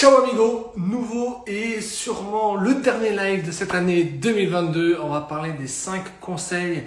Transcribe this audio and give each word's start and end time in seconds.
Ciao 0.00 0.22
amigo, 0.22 0.72
nouveau 0.76 1.42
et 1.48 1.80
sûrement 1.80 2.54
le 2.54 2.74
dernier 2.74 3.10
live 3.10 3.44
de 3.44 3.50
cette 3.50 3.74
année 3.74 4.04
2022. 4.04 4.96
On 5.02 5.08
va 5.08 5.22
parler 5.22 5.50
des 5.54 5.66
5 5.66 6.20
conseils 6.20 6.84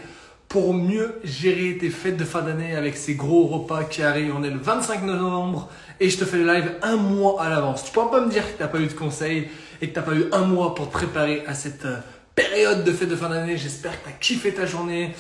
pour 0.48 0.74
mieux 0.74 1.20
gérer 1.26 1.78
tes 1.78 1.90
fêtes 1.90 2.16
de 2.16 2.24
fin 2.24 2.42
d'année 2.42 2.74
avec 2.74 2.96
ces 2.96 3.16
gros 3.16 3.48
repas 3.48 3.84
qui 3.84 4.02
arrivent. 4.02 4.34
On 4.34 4.44
est 4.46 4.50
le 4.50 4.60
25 4.60 5.04
novembre 5.04 5.68
et 6.00 6.10
je 6.10 6.20
te 6.20 6.24
fais 6.24 6.38
le 6.38 6.46
live 6.46 6.72
un 6.84 6.96
mois 6.96 7.44
à 7.44 7.50
l'avance. 7.50 7.84
Tu 7.84 7.92
peux 7.92 8.00
pas 8.10 8.22
me 8.22 8.32
dire 8.32 8.46
que 8.46 8.56
tu 8.56 8.64
n'as 8.64 8.70
pas 8.70 8.80
eu 8.80 8.88
de 8.88 8.94
conseils 8.94 9.50
et 9.82 9.90
que 9.90 9.94
tu 9.94 10.00
n'as 10.00 10.06
pas 10.06 10.16
eu 10.16 10.28
un 10.32 10.46
mois 10.46 10.74
pour 10.74 10.88
te 10.88 10.94
préparer 10.94 11.44
à 11.46 11.54
cette 11.54 11.84
euh, 11.84 11.98
période 12.34 12.86
de 12.86 12.94
fête 12.94 13.10
de 13.10 13.18
fin 13.18 13.28
d'année. 13.28 13.58
J'espère 13.58 13.92
que 13.92 14.08
tu 14.08 14.10
as 14.10 14.18
kiffé 14.18 14.54
ta 14.54 14.66
journée. 14.66 15.14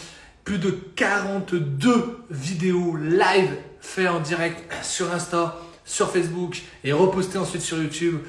Plus 0.45 0.59
de 0.59 0.71
42 0.71 2.19
vidéos 2.29 2.95
live 2.95 3.57
faites 3.81 4.07
en 4.07 4.21
direct 4.21 4.63
sur 4.81 5.13
Insta 5.13 5.57
sur 5.85 6.11
Facebook 6.11 6.61
et 6.83 6.93
reposté 6.93 7.37
ensuite 7.37 7.61
sur 7.61 7.77
YouTube 7.77 8.19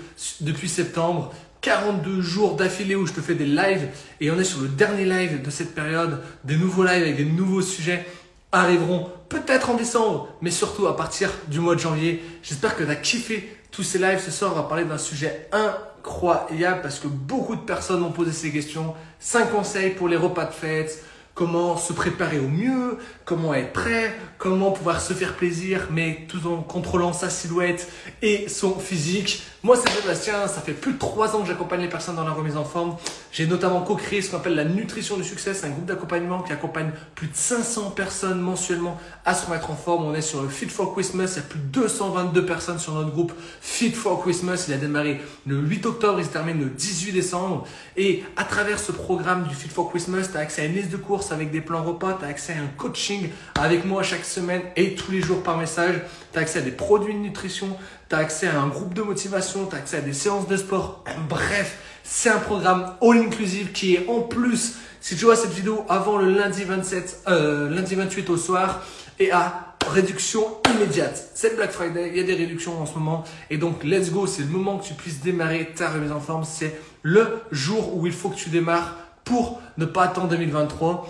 depuis 0.40 0.68
septembre. 0.68 1.32
42 1.60 2.20
jours 2.20 2.56
d'affilée 2.56 2.96
où 2.96 3.06
je 3.06 3.12
te 3.12 3.20
fais 3.20 3.36
des 3.36 3.46
lives 3.46 3.88
et 4.20 4.30
on 4.32 4.38
est 4.38 4.44
sur 4.44 4.60
le 4.60 4.68
dernier 4.68 5.04
live 5.04 5.42
de 5.42 5.50
cette 5.50 5.74
période. 5.74 6.20
Des 6.44 6.56
nouveaux 6.56 6.82
lives 6.82 7.02
avec 7.02 7.16
des 7.16 7.24
nouveaux 7.24 7.62
sujets 7.62 8.04
arriveront 8.50 9.08
peut-être 9.28 9.70
en 9.70 9.74
décembre, 9.74 10.28
mais 10.42 10.50
surtout 10.50 10.86
à 10.86 10.96
partir 10.96 11.30
du 11.48 11.60
mois 11.60 11.74
de 11.74 11.80
janvier. 11.80 12.22
J'espère 12.42 12.76
que 12.76 12.82
tu 12.82 12.90
as 12.90 12.96
kiffé 12.96 13.56
tous 13.70 13.84
ces 13.84 13.98
lives. 13.98 14.20
Ce 14.22 14.30
soir, 14.30 14.52
on 14.52 14.56
va 14.56 14.64
parler 14.64 14.84
d'un 14.84 14.98
sujet 14.98 15.48
incroyable 15.52 16.80
parce 16.82 16.98
que 16.98 17.06
beaucoup 17.06 17.56
de 17.56 17.62
personnes 17.62 18.00
m'ont 18.00 18.10
posé 18.10 18.32
ces 18.32 18.50
questions. 18.50 18.94
5 19.20 19.52
conseils 19.52 19.90
pour 19.90 20.08
les 20.08 20.16
repas 20.16 20.44
de 20.44 20.52
fête, 20.52 21.02
comment 21.34 21.76
se 21.76 21.92
préparer 21.92 22.38
au 22.38 22.48
mieux, 22.48 22.98
comment 23.24 23.54
être 23.54 23.72
prêt, 23.72 24.14
comment 24.38 24.70
pouvoir 24.70 25.00
se 25.00 25.12
faire 25.12 25.34
plaisir, 25.34 25.88
mais 25.90 26.26
tout 26.28 26.46
en 26.46 26.62
contrôlant 26.62 27.12
sa 27.12 27.30
silhouette 27.30 27.90
et 28.20 28.48
son 28.48 28.78
physique. 28.78 29.42
Moi, 29.64 29.76
c'est 29.76 29.92
Sébastien, 29.92 30.48
ça 30.48 30.60
fait 30.60 30.72
plus 30.72 30.94
de 30.94 30.98
trois 30.98 31.36
ans 31.36 31.42
que 31.42 31.46
j'accompagne 31.46 31.82
les 31.82 31.88
personnes 31.88 32.16
dans 32.16 32.24
la 32.24 32.32
remise 32.32 32.56
en 32.56 32.64
forme. 32.64 32.96
J'ai 33.30 33.46
notamment 33.46 33.82
co-créé 33.82 34.20
ce 34.20 34.32
qu'on 34.32 34.38
appelle 34.38 34.56
la 34.56 34.64
nutrition 34.64 35.16
du 35.16 35.22
succès, 35.22 35.54
c'est 35.54 35.66
un 35.66 35.70
groupe 35.70 35.84
d'accompagnement 35.84 36.42
qui 36.42 36.52
accompagne 36.52 36.90
plus 37.14 37.28
de 37.28 37.36
500 37.36 37.92
personnes 37.92 38.40
mensuellement 38.40 39.00
à 39.24 39.34
se 39.34 39.46
remettre 39.46 39.70
en 39.70 39.76
forme. 39.76 40.04
On 40.04 40.14
est 40.14 40.20
sur 40.20 40.42
le 40.42 40.48
Fit 40.48 40.68
for 40.68 40.92
Christmas, 40.92 41.34
il 41.34 41.36
y 41.36 41.38
a 41.38 41.42
plus 41.42 41.60
de 41.60 41.66
222 41.66 42.44
personnes 42.44 42.80
sur 42.80 42.92
notre 42.94 43.10
groupe 43.10 43.32
Fit 43.60 43.92
for 43.92 44.20
Christmas. 44.20 44.64
Il 44.66 44.74
a 44.74 44.78
démarré 44.78 45.20
le 45.46 45.60
8 45.60 45.86
octobre, 45.86 46.18
il 46.18 46.24
se 46.24 46.30
termine 46.30 46.58
le 46.58 46.66
18 46.66 47.12
décembre. 47.12 47.64
Et 47.96 48.24
à 48.36 48.42
travers 48.42 48.80
ce 48.80 48.90
programme 48.90 49.44
du 49.44 49.54
Fit 49.54 49.68
for 49.68 49.88
Christmas, 49.90 50.26
tu 50.32 50.38
as 50.38 50.40
accès 50.40 50.62
à 50.62 50.64
une 50.64 50.74
liste 50.74 50.90
de 50.90 50.96
courses 50.96 51.30
avec 51.30 51.52
des 51.52 51.60
plans 51.60 51.84
repas, 51.84 52.14
tu 52.18 52.24
as 52.24 52.28
accès 52.28 52.54
à 52.54 52.56
un 52.56 52.70
coaching 52.76 53.28
avec 53.54 53.84
moi 53.84 54.02
chaque 54.02 54.24
semaine 54.24 54.62
et 54.74 54.96
tous 54.96 55.12
les 55.12 55.20
jours 55.20 55.44
par 55.44 55.56
message. 55.56 56.00
Tu 56.32 56.38
as 56.38 56.42
accès 56.42 56.60
à 56.60 56.62
des 56.62 56.70
produits 56.70 57.14
de 57.14 57.18
nutrition, 57.18 57.76
tu 58.08 58.14
as 58.14 58.18
accès 58.18 58.46
à 58.46 58.60
un 58.60 58.68
groupe 58.68 58.94
de 58.94 59.02
motivation, 59.02 59.66
tu 59.66 59.74
as 59.74 59.78
accès 59.78 59.98
à 59.98 60.00
des 60.00 60.12
séances 60.12 60.48
de 60.48 60.56
sport. 60.56 61.04
Bref, 61.28 61.78
c'est 62.04 62.30
un 62.30 62.38
programme 62.38 62.94
all 63.02 63.18
inclusive 63.18 63.72
qui 63.72 63.94
est 63.94 64.08
en 64.08 64.20
plus, 64.20 64.76
si 65.00 65.16
tu 65.16 65.24
vois 65.24 65.36
cette 65.36 65.52
vidéo 65.52 65.84
avant 65.88 66.16
le 66.16 66.32
lundi 66.32 66.64
27, 66.64 67.22
euh, 67.28 67.70
lundi 67.70 67.94
28 67.94 68.30
au 68.30 68.36
soir, 68.36 68.82
et 69.18 69.30
à 69.30 69.76
réduction 69.90 70.44
immédiate. 70.74 71.30
C'est 71.34 71.56
Black 71.56 71.70
Friday, 71.70 72.10
il 72.10 72.16
y 72.16 72.20
a 72.20 72.24
des 72.24 72.34
réductions 72.34 72.80
en 72.80 72.86
ce 72.86 72.94
moment. 72.94 73.24
Et 73.50 73.58
donc, 73.58 73.84
let's 73.84 74.10
go, 74.10 74.26
c'est 74.26 74.42
le 74.42 74.48
moment 74.48 74.78
que 74.78 74.84
tu 74.84 74.94
puisses 74.94 75.20
démarrer 75.20 75.72
ta 75.74 75.90
remise 75.90 76.12
en 76.12 76.20
forme. 76.20 76.44
C'est 76.44 76.80
le 77.02 77.42
jour 77.50 77.96
où 77.96 78.06
il 78.06 78.12
faut 78.12 78.30
que 78.30 78.36
tu 78.36 78.48
démarres 78.48 78.96
pour 79.24 79.60
ne 79.78 79.84
pas 79.84 80.04
attendre 80.04 80.28
2023. 80.28 81.08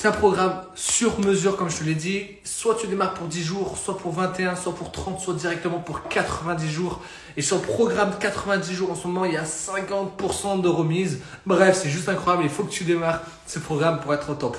C'est 0.00 0.06
un 0.06 0.12
programme 0.12 0.62
sur 0.76 1.18
mesure, 1.18 1.56
comme 1.56 1.68
je 1.68 1.78
te 1.78 1.82
l'ai 1.82 1.96
dit. 1.96 2.24
Soit 2.44 2.76
tu 2.76 2.86
démarres 2.86 3.14
pour 3.14 3.26
10 3.26 3.42
jours, 3.42 3.76
soit 3.76 3.98
pour 3.98 4.12
21, 4.12 4.54
soit 4.54 4.72
pour 4.72 4.92
30, 4.92 5.18
soit 5.18 5.34
directement 5.34 5.80
pour 5.80 6.06
90 6.06 6.70
jours. 6.70 7.00
Et 7.36 7.42
sur 7.42 7.56
le 7.56 7.62
programme 7.62 8.12
90 8.20 8.74
jours, 8.74 8.92
en 8.92 8.94
ce 8.94 9.08
moment, 9.08 9.24
il 9.24 9.32
y 9.32 9.36
a 9.36 9.42
50% 9.42 10.60
de 10.60 10.68
remise. 10.68 11.18
Bref, 11.46 11.80
c'est 11.82 11.88
juste 11.88 12.08
incroyable. 12.08 12.44
Il 12.44 12.48
faut 12.48 12.62
que 12.62 12.70
tu 12.70 12.84
démarres 12.84 13.22
ce 13.48 13.58
programme 13.58 13.98
pour 13.98 14.14
être 14.14 14.30
au 14.30 14.34
top. 14.36 14.56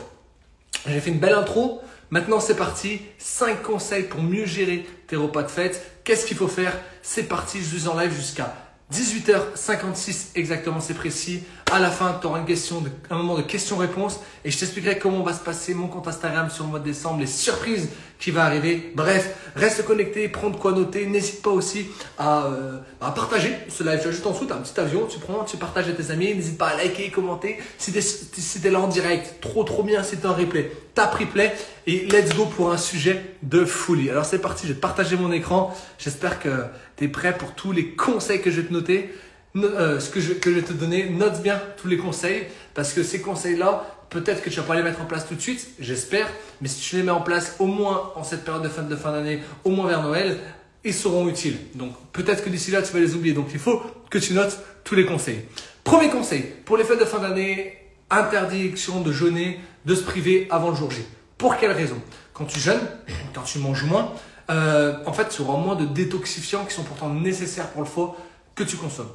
J'ai 0.86 0.99
fait 0.99 1.11
une 1.11 1.19
belle 1.19 1.36
intro. 1.36 1.80
Maintenant, 2.09 2.41
c'est 2.41 2.58
parti. 2.58 2.99
5 3.17 3.64
conseils 3.64 4.03
pour 4.03 4.21
mieux 4.21 4.45
gérer 4.45 4.85
tes 5.08 5.15
repas 5.15 5.43
de 5.43 5.52
fête. 5.52 6.02
Qu'est-ce 6.03 6.25
qu'il 6.25 6.35
faut 6.35 6.49
faire? 6.49 6.77
C'est 7.02 7.30
parti. 7.30 7.59
Je 7.59 7.77
suis 7.77 7.87
en 7.87 7.97
live 7.97 8.14
jusqu'à 8.14 8.53
18h56 8.91 10.31
exactement, 10.35 10.80
c'est 10.80 10.95
précis. 10.95 11.43
À 11.71 11.77
la 11.77 11.91
fin, 11.91 12.17
tu 12.19 12.25
auras 12.25 12.39
une 12.39 12.47
question 12.47 12.83
un 13.11 13.17
moment 13.17 13.37
de 13.37 13.43
questions-réponses 13.43 14.19
et 14.43 14.49
je 14.49 14.57
t'expliquerai 14.57 14.97
comment 14.97 15.21
va 15.21 15.33
se 15.33 15.39
passer 15.39 15.75
mon 15.75 15.87
compte 15.87 16.07
Instagram 16.07 16.49
sur 16.49 16.63
le 16.63 16.71
mois 16.71 16.80
de 16.80 16.85
décembre, 16.85 17.19
les 17.19 17.27
surprises 17.27 17.89
qui 18.17 18.31
vont 18.31 18.41
arriver. 18.41 18.91
Bref, 18.95 19.35
reste 19.55 19.85
connecté, 19.85 20.27
prends 20.29 20.49
de 20.49 20.55
quoi 20.55 20.71
noter. 20.71 21.05
N'hésite 21.05 21.43
pas 21.43 21.52
aussi 21.52 21.85
à, 22.17 22.45
euh, 22.45 22.79
partager 22.99 23.55
ce 23.69 23.83
live. 23.83 24.02
Juste 24.09 24.25
en 24.25 24.31
dessous, 24.31 24.47
tu 24.47 24.53
as 24.53 24.55
un 24.55 24.61
petit 24.61 24.79
avion, 24.79 25.05
tu 25.05 25.19
prends, 25.19 25.43
tu 25.43 25.58
partages 25.58 25.87
à 25.87 25.91
tes 25.91 26.09
amis. 26.09 26.33
N'hésite 26.33 26.58
pas 26.58 26.69
à 26.69 26.75
liker, 26.75 27.11
commenter. 27.11 27.59
Si 27.77 27.91
tu 27.91 27.99
es, 28.67 28.71
là 28.71 28.79
en 28.79 28.87
direct, 28.87 29.39
trop 29.39 29.63
trop 29.63 29.83
bien, 29.83 30.02
c'est 30.02 30.25
un 30.25 30.31
replay. 30.31 30.71
Tape 30.95 31.13
replay 31.13 31.53
et 31.85 32.08
let's 32.08 32.35
go 32.35 32.45
pour 32.45 32.71
un 32.71 32.77
sujet 32.77 33.21
de 33.43 33.63
folie. 33.63 34.09
Alors 34.09 34.25
c'est 34.25 34.39
parti, 34.39 34.65
je 34.65 34.73
vais 34.73 34.79
partager 34.79 35.17
mon 35.17 35.31
écran. 35.31 35.75
J'espère 35.99 36.39
que 36.39 36.49
tu 36.97 37.05
es 37.05 37.08
prêt 37.08 37.37
pour 37.37 37.53
tous 37.53 37.71
les 37.71 37.91
conseils 37.91 38.41
que 38.41 38.49
je 38.49 38.61
vais 38.61 38.67
te 38.67 38.73
noter. 38.73 39.13
Euh, 39.55 39.99
ce 39.99 40.10
que 40.10 40.20
je, 40.20 40.33
vais 40.33 40.61
te 40.61 40.73
donner, 40.73 41.10
note 41.10 41.42
bien 41.42 41.60
tous 41.77 41.87
les 41.87 41.98
conseils 41.98 42.45
parce 42.76 42.93
que 42.93 43.02
ces 43.02 43.20
conseils-là, 43.20 43.86
peut-être 44.10 44.43
que 44.43 44.49
tu 44.49 44.58
vas 44.58 44.65
pas 44.65 44.76
les 44.76 44.83
mettre 44.83 45.02
en 45.02 45.05
place 45.05 45.27
tout 45.27 45.36
de 45.36 45.42
suite, 45.42 45.70
j'espère, 45.80 46.27
mais 46.61 46.67
si 46.67 46.82
tu 46.82 46.98
les 46.98 47.04
mets 47.04 47.11
en 47.11 47.21
place 47.21 47.55
au 47.59 47.65
moins 47.65 48.14
en 48.15 48.23
cette 48.23 48.43
période 48.45 48.64
de 48.64 48.70
fin 48.70 48.83
de 48.83 48.95
fin 48.95 49.11
d'année, 49.11 49.39
au 49.64 49.71
moins 49.71 49.88
vers 49.88 50.04
Noël, 50.04 50.38
ils 50.83 50.93
seront 50.93 51.27
utiles. 51.27 51.58
Donc 51.76 51.93
peut-être 52.14 52.43
que 52.43 52.49
d'ici 52.49 52.71
là, 52.71 52.82
tu 52.82 52.93
vas 52.93 52.99
les 52.99 53.15
oublier. 53.15 53.33
Donc 53.33 53.48
il 53.52 53.59
faut 53.59 53.82
que 54.09 54.20
tu 54.20 54.33
notes 54.33 54.59
tous 54.83 54.95
les 54.95 55.05
conseils. 55.05 55.45
Premier 55.83 56.09
conseil, 56.09 56.45
pour 56.65 56.77
les 56.77 56.83
fêtes 56.83 56.99
de 56.99 57.05
fin 57.05 57.20
d'année, 57.20 57.76
interdiction 58.11 59.02
de 59.02 59.11
jeûner, 59.11 59.59
de 59.86 59.95
se 59.95 60.04
priver 60.04 60.48
avant 60.52 60.70
le 60.70 60.76
jour 60.76 60.92
J. 60.92 61.02
Pour 61.38 61.58
quelle 61.58 61.71
raison? 61.71 61.99
Quand 62.33 62.45
tu 62.45 62.59
jeûnes, 62.59 62.88
quand 63.33 63.42
tu 63.42 63.59
manges 63.59 63.83
moins, 63.83 64.14
euh, 64.49 64.98
en 65.05 65.14
fait, 65.14 65.30
tu 65.30 65.42
auras 65.42 65.58
moins 65.58 65.76
de 65.76 65.86
détoxifiants 65.86 66.65
qui 66.65 66.73
sont 66.73 66.83
pourtant 66.83 67.09
nécessaires 67.09 67.70
pour 67.70 67.82
le 67.82 67.88
foie 67.88 68.15
que 68.55 68.64
tu 68.64 68.77
consommes. 68.77 69.09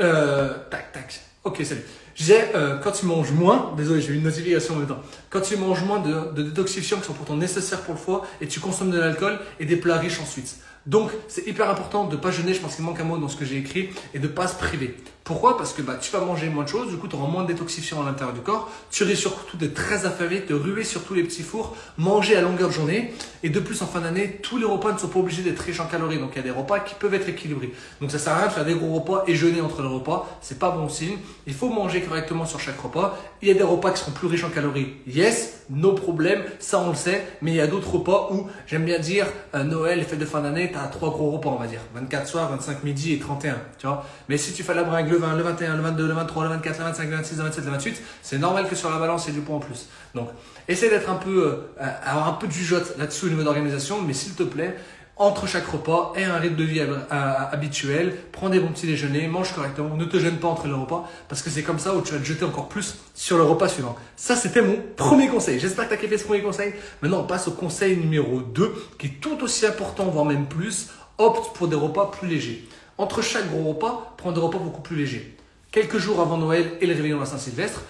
Euh, 0.00 0.54
tac, 0.70 0.92
tac. 0.92 1.20
Ok, 1.44 1.62
salut. 1.64 1.82
J'ai, 2.14 2.54
euh, 2.54 2.78
quand 2.78 2.92
tu 2.92 3.06
manges 3.06 3.30
moins, 3.32 3.74
désolé, 3.76 4.00
j'ai 4.00 4.12
eu 4.12 4.16
une 4.16 4.22
notification 4.22 4.74
en 4.74 4.78
même 4.78 4.88
temps. 4.88 5.02
Quand 5.28 5.40
tu 5.40 5.56
manges 5.56 5.84
moins 5.84 6.00
de, 6.00 6.32
de 6.34 6.42
détoxifiants 6.42 6.98
qui 6.98 7.04
sont 7.04 7.12
pourtant 7.12 7.36
nécessaires 7.36 7.82
pour 7.82 7.94
le 7.94 8.00
foie 8.00 8.26
et 8.40 8.48
tu 8.48 8.58
consommes 8.58 8.90
de 8.90 8.98
l'alcool 8.98 9.38
et 9.60 9.66
des 9.66 9.76
plats 9.76 9.98
riches 9.98 10.20
ensuite. 10.20 10.56
Donc, 10.86 11.10
c'est 11.28 11.46
hyper 11.46 11.68
important 11.68 12.04
de 12.04 12.16
ne 12.16 12.20
pas 12.20 12.30
jeûner, 12.30 12.54
je 12.54 12.60
pense 12.60 12.76
qu'il 12.76 12.84
manque 12.84 13.00
un 13.00 13.04
mot 13.04 13.18
dans 13.18 13.28
ce 13.28 13.36
que 13.36 13.44
j'ai 13.44 13.58
écrit, 13.58 13.90
et 14.14 14.18
de 14.18 14.28
ne 14.28 14.32
pas 14.32 14.46
se 14.46 14.54
priver. 14.56 14.96
Pourquoi 15.26 15.56
Parce 15.56 15.72
que 15.72 15.82
bah, 15.82 15.96
tu 16.00 16.12
vas 16.12 16.20
manger 16.20 16.48
moins 16.48 16.62
de 16.62 16.68
choses, 16.68 16.88
du 16.88 16.98
coup 16.98 17.08
tu 17.08 17.16
auras 17.16 17.26
moins 17.26 17.42
de 17.42 17.48
détoxifiants 17.48 18.00
à 18.00 18.04
l'intérieur 18.04 18.32
du 18.32 18.42
corps, 18.42 18.70
tu 18.92 19.02
risques 19.02 19.22
surtout 19.22 19.56
d'être 19.56 19.74
très 19.74 20.06
affamé, 20.06 20.38
de 20.38 20.54
ruer 20.54 20.84
sur 20.84 21.02
tous 21.02 21.14
les 21.14 21.24
petits 21.24 21.42
fours, 21.42 21.76
manger 21.98 22.36
à 22.36 22.42
longueur 22.42 22.68
de 22.68 22.72
journée, 22.72 23.12
et 23.42 23.50
de 23.50 23.58
plus 23.58 23.82
en 23.82 23.86
fin 23.86 24.00
d'année, 24.00 24.38
tous 24.40 24.56
les 24.56 24.64
repas 24.64 24.92
ne 24.92 24.98
sont 24.98 25.08
pas 25.08 25.18
obligés 25.18 25.42
d'être 25.42 25.58
riches 25.58 25.80
en 25.80 25.86
calories, 25.86 26.20
donc 26.20 26.30
il 26.34 26.36
y 26.36 26.38
a 26.38 26.44
des 26.44 26.52
repas 26.52 26.78
qui 26.78 26.94
peuvent 26.94 27.12
être 27.12 27.28
équilibrés. 27.28 27.72
Donc 28.00 28.12
ça 28.12 28.20
sert 28.20 28.34
à 28.34 28.36
rien 28.36 28.46
de 28.46 28.52
faire 28.52 28.64
des 28.64 28.74
gros 28.74 28.94
repas 28.94 29.24
et 29.26 29.34
jeûner 29.34 29.60
entre 29.60 29.82
les 29.82 29.88
repas, 29.88 30.38
c'est 30.40 30.60
pas 30.60 30.70
bon 30.70 30.88
signe. 30.88 31.18
Il 31.48 31.54
faut 31.54 31.70
manger 31.70 32.02
correctement 32.02 32.46
sur 32.46 32.60
chaque 32.60 32.78
repas. 32.78 33.18
Il 33.42 33.48
y 33.48 33.50
a 33.50 33.54
des 33.54 33.64
repas 33.64 33.90
qui 33.90 33.98
seront 33.98 34.12
plus 34.12 34.28
riches 34.28 34.44
en 34.44 34.50
calories, 34.50 34.94
yes, 35.08 35.64
no 35.70 35.92
problème, 35.94 36.44
ça 36.60 36.78
on 36.78 36.90
le 36.90 36.94
sait, 36.94 37.26
mais 37.42 37.50
il 37.50 37.56
y 37.56 37.60
a 37.60 37.66
d'autres 37.66 37.90
repas 37.90 38.28
où, 38.30 38.46
j'aime 38.68 38.84
bien 38.84 39.00
dire, 39.00 39.26
euh, 39.56 39.64
Noël, 39.64 39.98
les 39.98 40.04
fêtes 40.04 40.20
de 40.20 40.24
fin 40.24 40.40
d'année, 40.40 40.70
tu 40.70 40.78
as 40.78 40.86
trois 40.86 41.10
gros 41.10 41.32
repas 41.32 41.50
on 41.50 41.58
va 41.58 41.66
dire, 41.66 41.80
24 41.94 42.28
soirs, 42.28 42.50
25 42.50 42.84
midi 42.84 43.12
et 43.12 43.18
31, 43.18 43.56
tu 43.78 43.88
vois. 43.88 44.04
Mais 44.28 44.38
si 44.38 44.52
tu 44.52 44.62
fais 44.62 44.74
la 44.74 44.84
bringue 44.84 45.15
le 45.16 45.22
20, 45.22 45.36
le 45.36 45.42
21, 45.42 45.76
le 45.76 45.82
22, 45.82 46.06
le 46.06 46.12
23, 46.14 46.44
le 46.44 46.50
24, 46.50 46.78
le 46.78 46.84
25, 46.84 47.10
le 47.10 47.16
26, 47.16 47.36
le 47.36 47.42
27, 47.44 47.64
le 47.64 47.70
28, 47.70 48.02
c'est 48.22 48.38
normal 48.38 48.68
que 48.68 48.74
sur 48.76 48.90
la 48.90 48.98
balance, 48.98 49.26
il 49.26 49.34
y 49.34 49.36
ait 49.36 49.40
du 49.40 49.44
poids 49.44 49.56
en 49.56 49.60
plus. 49.60 49.88
Donc, 50.14 50.28
essaie 50.68 50.90
d'être 50.90 51.10
un 51.10 51.14
peu, 51.14 51.46
euh, 51.80 51.90
avoir 52.04 52.28
un 52.28 52.32
peu 52.34 52.46
de 52.46 52.52
jugeote 52.52 52.96
là-dessus 52.98 53.26
au 53.26 53.28
niveau 53.30 53.42
d'organisation, 53.42 54.00
mais 54.02 54.12
s'il 54.12 54.34
te 54.34 54.42
plaît, 54.42 54.76
entre 55.18 55.46
chaque 55.46 55.66
repas, 55.66 56.12
aie 56.14 56.24
un 56.24 56.36
rythme 56.36 56.56
de 56.56 56.64
vie 56.64 56.82
habituel, 57.08 58.14
prends 58.32 58.50
des 58.50 58.60
bons 58.60 58.68
petits 58.68 58.86
déjeuners, 58.86 59.28
mange 59.28 59.54
correctement, 59.54 59.96
ne 59.96 60.04
te 60.04 60.18
gêne 60.18 60.36
pas 60.36 60.48
entre 60.48 60.66
les 60.66 60.74
repas, 60.74 61.08
parce 61.30 61.40
que 61.40 61.48
c'est 61.48 61.62
comme 61.62 61.78
ça 61.78 61.94
où 61.94 62.02
tu 62.02 62.12
vas 62.12 62.18
te 62.18 62.24
jeter 62.24 62.44
encore 62.44 62.68
plus 62.68 62.98
sur 63.14 63.38
le 63.38 63.44
repas 63.44 63.68
suivant. 63.68 63.96
Ça, 64.14 64.36
c'était 64.36 64.60
mon 64.60 64.76
premier 64.94 65.28
conseil. 65.28 65.58
J'espère 65.58 65.86
que 65.86 65.94
tu 65.94 66.00
as 66.00 66.02
kiffé 66.02 66.18
ce 66.18 66.24
premier 66.24 66.42
conseil. 66.42 66.74
Maintenant, 67.00 67.20
on 67.20 67.26
passe 67.26 67.48
au 67.48 67.52
conseil 67.52 67.96
numéro 67.96 68.40
2, 68.40 68.74
qui 68.98 69.06
est 69.06 69.20
tout 69.22 69.42
aussi 69.42 69.64
important, 69.64 70.04
voire 70.04 70.26
même 70.26 70.46
plus. 70.46 70.90
Opte 71.16 71.56
pour 71.56 71.68
des 71.68 71.76
repas 71.76 72.10
plus 72.10 72.28
légers. 72.28 72.68
Entre 72.98 73.22
chaque 73.22 73.50
gros 73.50 73.72
repas, 73.72 74.14
prends 74.16 74.32
des 74.32 74.40
repas 74.40 74.58
beaucoup 74.58 74.82
plus 74.82 74.96
légers 74.96 75.36
quelques 75.76 75.98
jours 75.98 76.22
avant 76.22 76.38
Noël 76.38 76.72
et 76.80 76.86
le 76.86 76.94
réveillon 76.94 77.20
à 77.20 77.26
Saint-Sylvestre, 77.26 77.82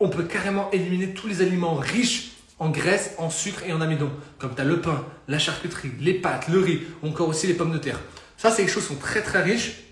on 0.00 0.08
peut 0.08 0.22
carrément 0.22 0.70
éliminer 0.70 1.12
tous 1.12 1.26
les 1.26 1.42
aliments 1.42 1.74
riches 1.74 2.30
en 2.58 2.70
graisse, 2.70 3.14
en 3.18 3.28
sucre 3.28 3.64
et 3.66 3.72
en 3.74 3.82
amidon, 3.82 4.10
comme 4.38 4.54
tu 4.54 4.62
as 4.62 4.64
le 4.64 4.80
pain, 4.80 5.04
la 5.28 5.38
charcuterie, 5.38 5.92
les 6.00 6.14
pâtes, 6.14 6.48
le 6.48 6.60
riz, 6.60 6.80
encore 7.02 7.28
aussi 7.28 7.46
les 7.46 7.52
pommes 7.52 7.72
de 7.72 7.78
terre. 7.78 8.00
Ça, 8.38 8.50
c'est 8.50 8.62
des 8.64 8.68
choses 8.68 8.84
qui 8.84 8.94
sont 8.94 8.98
très 8.98 9.20
très 9.20 9.42
riches 9.42 9.82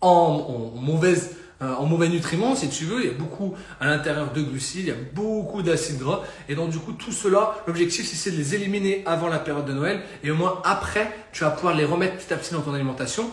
en, 0.00 0.72
euh, 1.02 1.74
en 1.74 1.84
mauvais 1.84 2.08
nutriments, 2.08 2.56
si 2.56 2.70
tu 2.70 2.86
veux. 2.86 3.00
Il 3.04 3.06
y 3.08 3.10
a 3.10 3.18
beaucoup 3.18 3.54
à 3.78 3.86
l'intérieur 3.86 4.32
de 4.32 4.40
glucides, 4.40 4.86
il 4.86 4.88
y 4.88 4.90
a 4.90 4.96
beaucoup 5.12 5.60
d'acides 5.60 5.98
gras. 5.98 6.22
Et 6.48 6.54
donc, 6.54 6.70
du 6.70 6.78
coup, 6.78 6.92
tout 6.92 7.12
cela, 7.12 7.56
l'objectif, 7.66 8.10
c'est 8.10 8.30
de 8.30 8.38
les 8.38 8.54
éliminer 8.54 9.02
avant 9.04 9.28
la 9.28 9.38
période 9.38 9.66
de 9.66 9.74
Noël. 9.74 10.00
Et 10.22 10.30
au 10.30 10.34
moins, 10.34 10.62
après, 10.64 11.14
tu 11.32 11.44
vas 11.44 11.50
pouvoir 11.50 11.74
les 11.74 11.84
remettre 11.84 12.16
petit 12.16 12.32
à 12.32 12.38
petit 12.38 12.54
dans 12.54 12.62
ton 12.62 12.72
alimentation. 12.72 13.30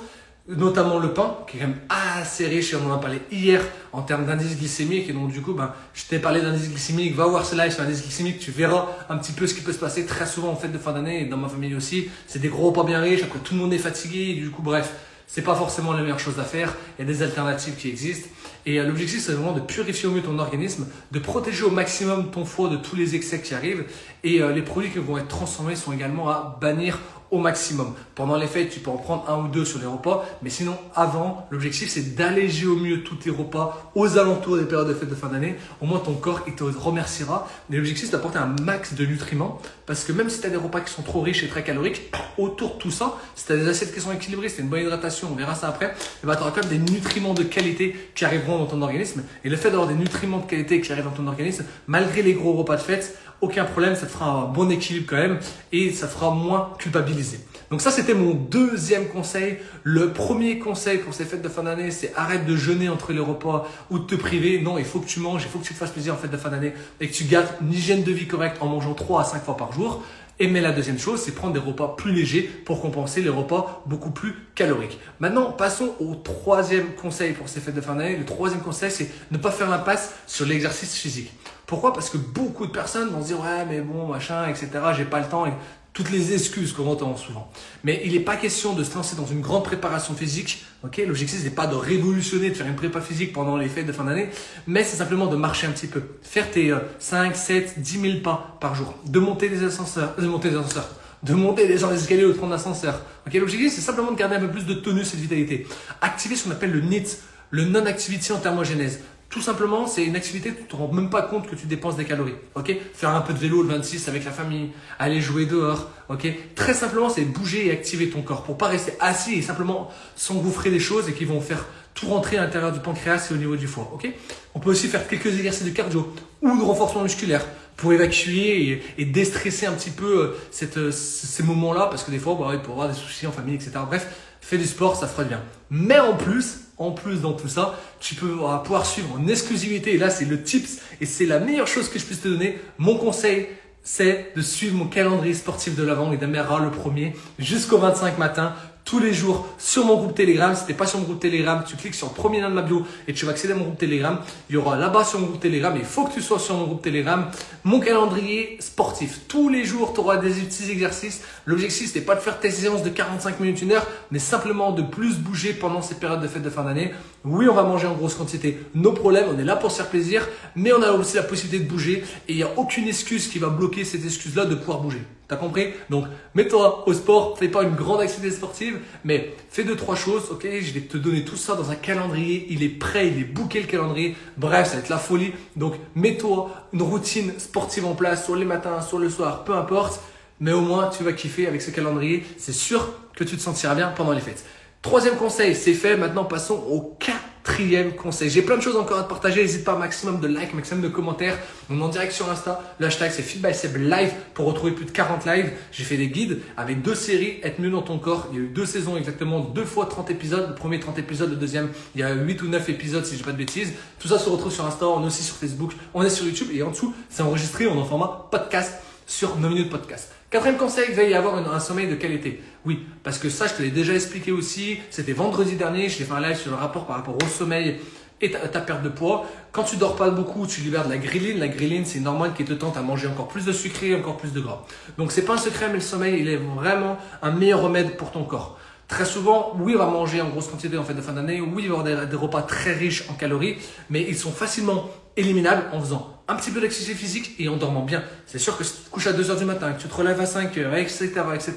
Notamment 0.57 0.99
le 0.99 1.13
pain, 1.13 1.37
qui 1.47 1.57
est 1.57 1.59
quand 1.61 1.67
même 1.67 1.79
assez 1.89 2.47
riche, 2.47 2.73
et 2.73 2.75
on 2.75 2.91
en 2.91 2.95
a 2.95 2.99
parlé 2.99 3.21
hier 3.31 3.63
en 3.93 4.01
termes 4.01 4.25
d'indice 4.25 4.57
glycémique, 4.57 5.09
et 5.09 5.13
donc 5.13 5.31
du 5.31 5.41
coup, 5.41 5.53
ben, 5.53 5.73
je 5.93 6.03
t'ai 6.05 6.19
parlé 6.19 6.41
d'indice 6.41 6.69
glycémique, 6.69 7.15
va 7.15 7.25
voir 7.25 7.45
ce 7.45 7.55
live 7.55 7.71
sur 7.71 7.83
l'indice 7.83 8.01
glycémique, 8.01 8.39
tu 8.39 8.51
verras 8.51 8.87
un 9.09 9.17
petit 9.17 9.31
peu 9.31 9.47
ce 9.47 9.53
qui 9.53 9.61
peut 9.61 9.73
se 9.73 9.79
passer 9.79 10.05
très 10.05 10.25
souvent 10.25 10.49
en 10.49 10.55
fête 10.55 10.71
de 10.71 10.77
fin 10.77 10.93
d'année, 10.93 11.23
et 11.23 11.25
dans 11.25 11.37
ma 11.37 11.47
famille 11.47 11.75
aussi, 11.75 12.09
c'est 12.27 12.39
des 12.39 12.49
gros 12.49 12.69
repas 12.69 12.83
bien 12.83 12.99
riches, 12.99 13.23
après 13.23 13.39
tout 13.39 13.53
le 13.53 13.61
monde 13.61 13.73
est 13.73 13.77
fatigué, 13.79 14.33
du 14.33 14.49
coup, 14.49 14.61
bref, 14.61 14.93
c'est 15.27 15.43
pas 15.43 15.55
forcément 15.55 15.93
la 15.93 16.01
meilleure 16.01 16.19
chose 16.19 16.39
à 16.39 16.43
faire, 16.43 16.75
il 16.99 17.05
y 17.05 17.09
a 17.09 17.11
des 17.11 17.23
alternatives 17.23 17.75
qui 17.75 17.87
existent, 17.87 18.27
et 18.65 18.79
euh, 18.79 18.87
l'objectif, 18.87 19.21
c'est 19.21 19.33
vraiment 19.33 19.53
de 19.53 19.59
purifier 19.59 20.07
au 20.07 20.11
mieux 20.11 20.21
ton 20.21 20.37
organisme, 20.39 20.87
de 21.11 21.19
protéger 21.19 21.63
au 21.63 21.71
maximum 21.71 22.31
ton 22.31 22.45
foie 22.45 22.69
de 22.69 22.77
tous 22.77 22.95
les 22.95 23.15
excès 23.15 23.41
qui 23.41 23.53
arrivent. 23.53 23.85
Et 24.23 24.41
euh, 24.41 24.51
les 24.51 24.61
produits 24.61 24.91
qui 24.91 24.99
vont 24.99 25.17
être 25.17 25.27
transformés 25.27 25.75
sont 25.75 25.91
également 25.91 26.29
à 26.29 26.57
bannir 26.61 26.99
au 27.31 27.39
maximum. 27.39 27.93
Pendant 28.13 28.35
les 28.35 28.45
fêtes, 28.45 28.69
tu 28.69 28.81
peux 28.81 28.91
en 28.91 28.97
prendre 28.97 29.29
un 29.29 29.45
ou 29.45 29.47
deux 29.47 29.63
sur 29.63 29.79
les 29.79 29.85
repas, 29.85 30.25
mais 30.43 30.49
sinon, 30.49 30.77
avant, 30.93 31.47
l'objectif 31.49 31.89
c'est 31.89 32.13
d'alléger 32.15 32.67
au 32.67 32.75
mieux 32.75 33.03
tous 33.03 33.15
tes 33.15 33.29
repas 33.29 33.91
aux 33.95 34.17
alentours 34.17 34.57
des 34.57 34.65
périodes 34.65 34.89
de 34.89 34.93
fêtes 34.93 35.09
de 35.09 35.15
fin 35.15 35.29
d'année. 35.29 35.55
Au 35.81 35.85
moins, 35.85 35.99
ton 35.99 36.13
corps, 36.13 36.41
il 36.45 36.53
te 36.53 36.63
remerciera. 36.63 37.47
Mais 37.69 37.77
l'objectif 37.77 38.05
c'est 38.07 38.11
d'apporter 38.11 38.37
un 38.37 38.53
max 38.61 38.93
de 38.93 39.05
nutriments, 39.05 39.61
parce 39.85 40.03
que 40.03 40.11
même 40.11 40.29
si 40.29 40.41
tu 40.41 40.47
as 40.47 40.49
des 40.49 40.57
repas 40.57 40.81
qui 40.81 40.93
sont 40.93 41.03
trop 41.03 41.21
riches 41.21 41.43
et 41.43 41.47
très 41.47 41.63
caloriques, 41.63 42.11
autour 42.37 42.75
de 42.75 42.79
tout 42.79 42.91
ça, 42.91 43.17
si 43.35 43.45
tu 43.45 43.53
as 43.53 43.57
des 43.57 43.67
assiettes 43.69 43.93
qui 43.93 44.01
sont 44.01 44.11
équilibrées, 44.11 44.49
si 44.49 44.57
tu 44.57 44.61
une 44.61 44.67
bonne 44.67 44.81
hydratation, 44.81 45.29
on 45.31 45.35
verra 45.35 45.55
ça 45.55 45.69
après, 45.69 45.95
eh 46.23 46.27
ben, 46.27 46.35
tu 46.35 46.41
auras 46.41 46.51
quand 46.51 46.67
même 46.67 46.85
des 46.85 46.91
nutriments 46.91 47.33
de 47.33 47.43
qualité 47.43 47.95
qui 48.13 48.25
arriveront 48.25 48.50
dans 48.57 48.65
ton 48.65 48.81
organisme. 48.81 49.23
Et 49.43 49.49
le 49.49 49.57
fait 49.57 49.69
d'avoir 49.69 49.87
des 49.87 49.95
nutriments 49.95 50.39
de 50.39 50.45
qualité 50.45 50.81
qui 50.81 50.91
arrivent 50.91 51.05
dans 51.05 51.11
ton 51.11 51.27
organisme, 51.27 51.65
malgré 51.87 52.21
les 52.21 52.33
gros 52.33 52.53
repas 52.53 52.75
de 52.75 52.81
fête, 52.81 53.17
aucun 53.41 53.65
problème, 53.65 53.95
ça 53.95 54.05
te 54.05 54.11
fera 54.11 54.29
un 54.29 54.45
bon 54.45 54.69
équilibre 54.69 55.07
quand 55.09 55.17
même 55.17 55.39
et 55.71 55.91
ça 55.91 56.07
fera 56.07 56.31
moins 56.31 56.73
culpabiliser. 56.77 57.39
Donc 57.71 57.81
ça, 57.81 57.89
c'était 57.89 58.13
mon 58.13 58.33
deuxième 58.33 59.07
conseil. 59.07 59.57
Le 59.83 60.11
premier 60.11 60.59
conseil 60.59 60.97
pour 60.97 61.13
ces 61.13 61.23
fêtes 61.23 61.41
de 61.41 61.47
fin 61.47 61.63
d'année, 61.63 61.89
c'est 61.89 62.13
arrête 62.15 62.45
de 62.45 62.55
jeûner 62.55 62.89
entre 62.89 63.13
les 63.13 63.19
repas 63.19 63.65
ou 63.89 63.97
de 63.97 64.03
te 64.03 64.15
priver. 64.15 64.59
Non, 64.61 64.77
il 64.77 64.83
faut 64.83 64.99
que 64.99 65.07
tu 65.07 65.21
manges, 65.21 65.43
il 65.43 65.49
faut 65.49 65.57
que 65.57 65.63
tu 65.63 65.73
te 65.73 65.79
fasses 65.79 65.91
plaisir 65.91 66.13
en 66.13 66.17
fête 66.17 66.31
de 66.31 66.37
fin 66.37 66.49
d'année 66.49 66.73
et 66.99 67.07
que 67.07 67.13
tu 67.13 67.23
gardes 67.23 67.47
une 67.61 67.71
hygiène 67.71 68.03
de 68.03 68.11
vie 68.11 68.27
correcte 68.27 68.57
en 68.59 68.67
mangeant 68.67 68.93
3 68.93 69.21
à 69.21 69.23
5 69.23 69.43
fois 69.43 69.57
par 69.57 69.71
jour. 69.71 70.03
Et 70.41 70.47
mais 70.47 70.59
la 70.59 70.71
deuxième 70.71 70.97
chose, 70.97 71.21
c'est 71.21 71.35
prendre 71.35 71.53
des 71.53 71.59
repas 71.59 71.89
plus 71.95 72.11
légers 72.11 72.41
pour 72.65 72.81
compenser 72.81 73.21
les 73.21 73.29
repas 73.29 73.83
beaucoup 73.85 74.09
plus 74.09 74.33
caloriques. 74.55 74.97
Maintenant, 75.19 75.51
passons 75.51 75.93
au 75.99 76.15
troisième 76.15 76.95
conseil 76.95 77.33
pour 77.33 77.47
ces 77.47 77.59
fêtes 77.59 77.75
de 77.75 77.81
fin 77.81 77.93
d'année. 77.93 78.17
Le 78.17 78.25
troisième 78.25 78.61
conseil, 78.61 78.89
c'est 78.89 79.11
ne 79.29 79.37
pas 79.37 79.51
faire 79.51 79.69
l'impasse 79.69 80.15
sur 80.25 80.47
l'exercice 80.47 80.95
physique. 80.95 81.31
Pourquoi? 81.67 81.93
Parce 81.93 82.09
que 82.09 82.17
beaucoup 82.17 82.65
de 82.65 82.71
personnes 82.71 83.09
vont 83.09 83.21
se 83.21 83.27
dire 83.27 83.39
ouais 83.39 83.65
mais 83.69 83.81
bon 83.81 84.07
machin 84.07 84.47
etc. 84.49 84.67
J'ai 84.97 85.05
pas 85.05 85.19
le 85.19 85.27
temps 85.27 85.45
toutes 85.93 86.09
les 86.09 86.33
excuses 86.33 86.71
qu'on 86.71 86.87
entend 86.87 87.17
souvent. 87.17 87.51
Mais 87.83 88.01
il 88.05 88.13
n'est 88.13 88.21
pas 88.21 88.37
question 88.37 88.73
de 88.73 88.83
se 88.83 88.95
lancer 88.95 89.15
dans 89.15 89.25
une 89.25 89.41
grande 89.41 89.63
préparation 89.63 90.13
physique. 90.13 90.63
L'objectif 90.83 91.43
n'est 91.43 91.49
pas 91.49 91.67
de 91.67 91.75
révolutionner, 91.75 92.49
de 92.49 92.55
faire 92.55 92.67
une 92.67 92.75
prépa 92.75 93.01
physique 93.01 93.33
pendant 93.33 93.57
les 93.57 93.67
fêtes 93.67 93.87
de 93.87 93.91
fin 93.91 94.05
d'année, 94.05 94.29
mais 94.67 94.83
c'est 94.83 94.97
simplement 94.97 95.27
de 95.27 95.35
marcher 95.35 95.67
un 95.67 95.71
petit 95.71 95.87
peu, 95.87 96.01
faire 96.21 96.49
tes 96.49 96.73
5, 96.99 97.35
7, 97.35 97.79
10 97.81 98.01
000 98.01 98.19
pas 98.23 98.57
par 98.61 98.73
jour, 98.73 98.95
de 99.05 99.19
monter 99.19 99.49
des 99.49 99.63
ascenseurs, 99.63 100.15
de 100.17 100.25
monter 100.27 100.49
des 100.49 100.55
ascenseurs, 100.55 100.89
de 101.23 101.33
monter 101.33 101.67
des 101.67 101.83
escaliers 101.83 102.25
ou 102.25 102.29
de 102.29 102.37
prendre 102.37 102.53
l'ascenseur. 102.53 103.01
L'objectif 103.31 103.73
c'est 103.73 103.81
simplement 103.81 104.11
de 104.11 104.17
garder 104.17 104.37
un 104.37 104.39
peu 104.39 104.49
plus 104.49 104.65
de 104.65 104.73
tonus 104.73 105.13
et 105.13 105.17
de 105.17 105.21
vitalité. 105.21 105.67
Activer 105.99 106.35
ce 106.35 106.45
qu'on 106.45 106.51
appelle 106.51 106.71
le 106.71 106.81
NIT, 106.81 107.17
le 107.51 107.65
non-activity 107.65 108.31
en 108.31 108.39
thermogénèse. 108.39 109.01
Tout 109.31 109.41
simplement, 109.41 109.87
c'est 109.87 110.03
une 110.03 110.17
activité, 110.17 110.53
tu 110.53 110.65
te 110.65 110.75
rends 110.75 110.91
même 110.91 111.09
pas 111.09 111.21
compte 111.21 111.49
que 111.49 111.55
tu 111.55 111.65
dépenses 111.65 111.95
des 111.95 112.03
calories. 112.03 112.35
Ok? 112.55 112.75
Faire 112.93 113.11
un 113.11 113.21
peu 113.21 113.31
de 113.31 113.39
vélo 113.39 113.63
le 113.63 113.69
26 113.69 114.09
avec 114.09 114.25
la 114.25 114.31
famille, 114.31 114.71
aller 114.99 115.21
jouer 115.21 115.45
dehors. 115.45 115.89
Ok? 116.09 116.27
Très 116.53 116.73
simplement, 116.73 117.07
c'est 117.07 117.21
bouger 117.21 117.67
et 117.67 117.71
activer 117.71 118.09
ton 118.09 118.23
corps 118.23 118.43
pour 118.43 118.57
pas 118.57 118.67
rester 118.67 118.91
assis 118.99 119.35
et 119.35 119.41
simplement 119.41 119.89
s'engouffrer 120.17 120.69
des 120.69 120.81
choses 120.81 121.07
et 121.07 121.13
qui 121.13 121.23
vont 121.23 121.39
faire 121.39 121.65
tout 121.93 122.07
rentrer 122.07 122.37
à 122.37 122.41
l'intérieur 122.41 122.73
du 122.73 122.81
pancréas 122.81 123.29
et 123.31 123.33
au 123.33 123.37
niveau 123.37 123.55
du 123.55 123.67
foie. 123.67 123.89
Ok? 123.93 124.09
On 124.53 124.59
peut 124.59 124.69
aussi 124.71 124.89
faire 124.89 125.07
quelques 125.07 125.27
exercices 125.27 125.63
de 125.63 125.69
cardio 125.69 126.13
ou 126.41 126.57
de 126.57 126.63
renforcement 126.63 127.03
musculaire 127.03 127.45
pour 127.77 127.93
évacuer 127.93 128.83
et, 128.97 129.05
déstresser 129.05 129.65
un 129.65 129.73
petit 129.73 129.89
peu 129.89 130.19
euh, 130.19 130.37
cette, 130.51 130.77
euh, 130.77 130.91
ces 130.91 131.43
moments-là 131.43 131.87
parce 131.89 132.03
que 132.03 132.11
des 132.11 132.19
fois, 132.19 132.37
bah, 132.39 132.49
il 132.53 132.59
peut 132.59 132.71
avoir 132.71 132.87
des 132.87 132.95
soucis 132.95 133.27
en 133.27 133.31
famille, 133.31 133.55
etc. 133.55 133.71
Bref, 133.87 134.07
fais 134.41 134.57
du 134.57 134.65
sport, 134.65 134.95
ça 134.95 135.07
fera 135.07 135.23
bien. 135.23 135.41
Mais 135.69 135.99
en 135.99 136.15
plus, 136.15 136.61
en 136.77 136.91
plus 136.91 137.21
dans 137.21 137.33
tout 137.33 137.47
ça, 137.47 137.79
tu 137.99 138.15
peux 138.15 138.37
pouvoir 138.63 138.85
suivre 138.85 139.15
en 139.15 139.27
exclusivité, 139.27 139.93
et 139.93 139.97
là 139.97 140.09
c'est 140.09 140.25
le 140.25 140.41
tips, 140.41 140.79
et 140.99 141.05
c'est 141.05 141.25
la 141.25 141.39
meilleure 141.39 141.67
chose 141.67 141.89
que 141.89 141.99
je 141.99 142.05
puisse 142.05 142.21
te 142.21 142.27
donner, 142.27 142.59
mon 142.77 142.97
conseil, 142.97 143.47
c'est 143.83 144.31
de 144.35 144.41
suivre 144.41 144.75
mon 144.75 144.87
calendrier 144.87 145.33
sportif 145.33 145.75
de 145.75 145.83
l'avant 145.83 146.11
et 146.11 146.17
d'Amera 146.17 146.59
le 146.59 146.69
premier 146.69 147.13
jusqu'au 147.39 147.77
25 147.77 148.17
matin 148.17 148.55
tous 148.83 148.99
les 148.99 149.13
jours 149.13 149.47
sur 149.57 149.85
mon 149.85 149.95
groupe 149.97 150.15
Telegram. 150.15 150.55
Si 150.55 150.65
t'es 150.65 150.73
pas 150.73 150.85
sur 150.85 150.99
mon 150.99 151.05
groupe 151.05 151.19
Telegram, 151.19 151.63
tu 151.65 151.75
cliques 151.75 151.95
sur 151.95 152.07
le 152.07 152.13
premier 152.13 152.41
lien 152.41 152.49
de 152.49 152.55
ma 152.55 152.61
bio 152.61 152.85
et 153.07 153.13
tu 153.13 153.25
vas 153.25 153.31
accéder 153.31 153.53
à 153.53 153.55
mon 153.55 153.63
groupe 153.63 153.77
Telegram. 153.77 154.19
Il 154.49 154.53
y 154.53 154.57
aura 154.57 154.77
là-bas 154.77 155.03
sur 155.03 155.19
mon 155.19 155.27
groupe 155.27 155.39
Telegram. 155.39 155.73
Il 155.77 155.85
faut 155.85 156.05
que 156.05 156.13
tu 156.13 156.21
sois 156.21 156.39
sur 156.39 156.55
mon 156.55 156.65
groupe 156.65 156.81
Telegram. 156.81 157.25
Mon 157.63 157.79
calendrier 157.79 158.57
sportif. 158.59 159.21
Tous 159.27 159.49
les 159.49 159.63
jours, 159.63 159.93
tu 159.93 159.99
auras 159.99 160.17
des 160.17 160.31
petits 160.31 160.71
exercices. 160.71 161.21
L'objectif, 161.45 161.93
n'est 161.95 162.01
pas 162.01 162.15
de 162.15 162.21
faire 162.21 162.39
tes 162.39 162.51
séances 162.51 162.83
de 162.83 162.89
45 162.89 163.39
minutes, 163.39 163.61
une 163.61 163.71
heure, 163.71 163.87
mais 164.11 164.19
simplement 164.19 164.71
de 164.71 164.81
plus 164.81 165.17
bouger 165.17 165.53
pendant 165.53 165.81
ces 165.81 165.95
périodes 165.95 166.21
de 166.21 166.27
fête 166.27 166.43
de 166.43 166.49
fin 166.49 166.63
d'année. 166.63 166.91
Oui, 167.23 167.47
on 167.49 167.53
va 167.53 167.63
manger 167.63 167.87
en 167.87 167.93
grosse 167.93 168.15
quantité. 168.15 168.59
Nos 168.73 168.93
problèmes, 168.93 169.27
on 169.33 169.39
est 169.39 169.43
là 169.43 169.55
pour 169.55 169.71
se 169.71 169.77
faire 169.77 169.89
plaisir, 169.89 170.27
mais 170.55 170.73
on 170.73 170.81
a 170.81 170.91
aussi 170.91 171.15
la 171.15 171.23
possibilité 171.23 171.63
de 171.63 171.69
bouger 171.69 172.03
et 172.27 172.33
il 172.33 172.35
n'y 172.35 172.43
a 172.43 172.49
aucune 172.57 172.87
excuse 172.87 173.27
qui 173.27 173.39
va 173.39 173.49
bloquer 173.49 173.85
cette 173.85 174.03
excuse-là 174.03 174.45
de 174.45 174.55
pouvoir 174.55 174.79
bouger. 174.79 175.01
T'as 175.31 175.37
compris? 175.37 175.67
Donc, 175.89 176.07
mets-toi 176.35 176.83
au 176.89 176.93
sport, 176.93 177.37
fais 177.39 177.47
pas 177.47 177.63
une 177.63 177.73
grande 177.73 178.01
activité 178.01 178.35
sportive, 178.35 178.81
mais 179.05 179.33
fais 179.49 179.63
deux, 179.63 179.77
trois 179.77 179.95
choses, 179.95 180.23
ok? 180.29 180.45
Je 180.59 180.73
vais 180.73 180.81
te 180.81 180.97
donner 180.97 181.23
tout 181.23 181.37
ça 181.37 181.55
dans 181.55 181.71
un 181.71 181.75
calendrier, 181.75 182.47
il 182.49 182.63
est 182.63 182.67
prêt, 182.67 183.07
il 183.07 183.17
est 183.17 183.23
booké 183.23 183.61
le 183.61 183.65
calendrier, 183.65 184.17
bref, 184.35 184.67
ça 184.67 184.73
va 184.73 184.79
être 184.79 184.89
la 184.89 184.97
folie. 184.97 185.31
Donc, 185.55 185.75
mets-toi 185.95 186.51
une 186.73 186.81
routine 186.81 187.31
sportive 187.39 187.85
en 187.85 187.95
place, 187.95 188.25
sur 188.25 188.35
les 188.35 188.43
matins, 188.43 188.81
sur 188.81 188.99
le 188.99 189.09
soir, 189.09 189.45
peu 189.45 189.55
importe, 189.55 190.01
mais 190.41 190.51
au 190.51 190.59
moins, 190.59 190.89
tu 190.89 191.05
vas 191.05 191.13
kiffer 191.13 191.47
avec 191.47 191.61
ce 191.61 191.71
calendrier, 191.71 192.25
c'est 192.37 192.51
sûr 192.51 192.93
que 193.15 193.23
tu 193.23 193.37
te 193.37 193.41
sentiras 193.41 193.73
bien 193.73 193.93
pendant 193.95 194.11
les 194.11 194.19
fêtes. 194.19 194.43
Troisième 194.81 195.15
conseil, 195.15 195.55
c'est 195.55 195.75
fait, 195.75 195.95
maintenant 195.95 196.25
passons 196.25 196.55
au 196.55 196.97
cas 196.99 197.21
Quatrième 197.43 197.93
conseil. 197.93 198.29
J'ai 198.29 198.41
plein 198.41 198.57
de 198.57 198.61
choses 198.61 198.75
encore 198.75 198.97
à 198.97 199.03
te 199.03 199.09
partager. 199.09 199.41
N'hésite 199.41 199.63
pas, 199.63 199.75
maximum 199.75 200.19
de 200.19 200.27
likes, 200.27 200.53
maximum 200.53 200.81
de 200.81 200.87
commentaires. 200.87 201.37
On 201.69 201.79
est 201.79 201.81
en 201.83 201.89
direct 201.89 202.11
sur 202.11 202.29
Insta. 202.29 202.61
Le 202.79 202.87
hashtag 202.87 203.11
c'est 203.11 203.21
FitBySeb 203.21 203.77
Live 203.77 204.11
pour 204.33 204.45
retrouver 204.45 204.71
plus 204.71 204.85
de 204.85 204.91
40 204.91 205.25
lives. 205.25 205.51
J'ai 205.71 205.83
fait 205.83 205.97
des 205.97 206.07
guides 206.07 206.39
avec 206.57 206.81
deux 206.81 206.95
séries, 206.95 207.39
Être 207.43 207.59
mieux 207.59 207.69
dans 207.69 207.81
ton 207.81 207.99
corps. 207.99 208.27
Il 208.31 208.37
y 208.37 208.41
a 208.41 208.45
eu 208.45 208.47
deux 208.47 208.65
saisons 208.65 208.97
exactement, 208.97 209.39
deux 209.39 209.65
fois 209.65 209.85
30 209.85 210.09
épisodes. 210.11 210.49
Le 210.49 210.55
premier 210.55 210.79
30 210.79 210.97
épisodes, 210.99 211.29
le 211.29 211.35
deuxième, 211.35 211.69
il 211.95 212.01
y 212.01 212.03
a 212.03 212.13
8 212.13 212.41
ou 212.41 212.47
9 212.47 212.69
épisodes 212.69 213.05
si 213.05 213.13
je 213.13 213.17
dis 213.17 213.23
pas 213.23 213.31
de 213.31 213.37
bêtises. 213.37 213.73
Tout 213.99 214.07
ça 214.07 214.17
se 214.17 214.29
retrouve 214.29 214.51
sur 214.51 214.65
Insta, 214.65 214.87
on 214.87 215.03
est 215.03 215.07
aussi 215.07 215.23
sur 215.23 215.35
Facebook, 215.35 215.73
on 215.93 216.03
est 216.03 216.09
sur 216.09 216.25
YouTube 216.25 216.47
et 216.53 216.63
en 216.63 216.71
dessous, 216.71 216.93
c'est 217.09 217.23
enregistré, 217.23 217.67
on 217.67 217.75
est 217.75 217.81
en 217.81 217.85
format 217.85 218.27
podcast 218.31 218.73
sur 219.05 219.35
nos 219.37 219.49
minutes 219.49 219.69
podcast. 219.69 220.20
Quatrième 220.31 220.57
conseil, 220.57 220.85
il 220.87 220.95
va 220.95 221.03
y 221.03 221.13
avoir 221.13 221.35
un 221.53 221.59
sommeil 221.59 221.89
de 221.89 221.95
qualité. 221.95 222.41
Oui, 222.65 222.85
parce 223.03 223.19
que 223.19 223.29
ça, 223.29 223.47
je 223.47 223.53
te 223.53 223.61
l'ai 223.61 223.69
déjà 223.69 223.93
expliqué 223.93 224.31
aussi. 224.31 224.79
C'était 224.89 225.11
vendredi 225.11 225.57
dernier, 225.57 225.89
je 225.89 225.97
t'ai 225.97 226.05
fait 226.05 226.13
un 226.13 226.21
live 226.21 226.37
sur 226.37 226.51
le 226.51 226.55
rapport 226.55 226.85
par 226.85 226.95
rapport 226.95 227.17
au 227.21 227.27
sommeil 227.27 227.79
et 228.21 228.31
ta, 228.31 228.39
ta, 228.47 228.61
perte 228.61 228.81
de 228.81 228.87
poids. 228.87 229.25
Quand 229.51 229.65
tu 229.65 229.75
dors 229.75 229.97
pas 229.97 230.09
beaucoup, 230.09 230.47
tu 230.47 230.61
libères 230.61 230.85
de 230.85 230.89
la 230.89 230.99
ghreline. 230.99 231.37
La 231.37 231.49
ghreline, 231.49 231.83
c'est 231.83 231.97
une 231.97 232.07
hormone 232.07 232.31
qui 232.31 232.45
te 232.45 232.53
tente 232.53 232.77
à 232.77 232.81
manger 232.81 233.07
encore 233.07 233.27
plus 233.27 233.43
de 233.43 233.51
sucré, 233.51 233.93
encore 233.93 234.15
plus 234.15 234.31
de 234.31 234.39
gras. 234.39 234.65
Donc 234.97 235.11
c'est 235.11 235.23
pas 235.23 235.33
un 235.33 235.37
secret, 235.37 235.67
mais 235.67 235.73
le 235.73 235.81
sommeil, 235.81 236.21
il 236.21 236.29
est 236.29 236.37
vraiment 236.37 236.97
un 237.21 237.31
meilleur 237.31 237.61
remède 237.61 237.97
pour 237.97 238.11
ton 238.11 238.23
corps. 238.23 238.57
Très 238.87 239.03
souvent, 239.03 239.53
oui, 239.59 239.73
on 239.75 239.79
va 239.79 239.87
manger 239.87 240.21
en 240.21 240.29
grosse 240.29 240.47
quantité 240.47 240.77
en 240.77 240.83
fait 240.83 240.93
de 240.93 241.01
fin 241.01 241.11
d'année. 241.11 241.41
Oui, 241.41 241.63
il 241.63 241.69
va 241.69 241.79
avoir 241.79 242.07
des 242.07 242.15
repas 242.15 242.43
très 242.43 242.71
riches 242.71 243.03
en 243.09 243.15
calories, 243.15 243.57
mais 243.89 244.05
ils 244.07 244.17
sont 244.17 244.31
facilement 244.31 244.89
éliminables 245.17 245.65
en 245.73 245.79
faisant 245.81 246.21
un 246.31 246.35
petit 246.35 246.51
peu 246.51 246.61
d'activité 246.61 246.95
physique 246.95 247.35
et 247.39 247.49
en 247.49 247.57
dormant 247.57 247.83
bien. 247.83 248.03
C'est 248.25 248.39
sûr 248.39 248.57
que 248.57 248.63
si 248.63 248.73
tu 248.73 248.81
te 248.83 248.89
couches 248.89 249.07
à 249.07 249.13
2h 249.13 249.37
du 249.37 249.45
matin, 249.45 249.73
que 249.73 249.81
tu 249.81 249.87
te 249.87 249.93
relèves 249.93 250.21
à 250.21 250.23
5h, 250.23 250.77
etc., 250.77 251.09
etc., 251.33 251.53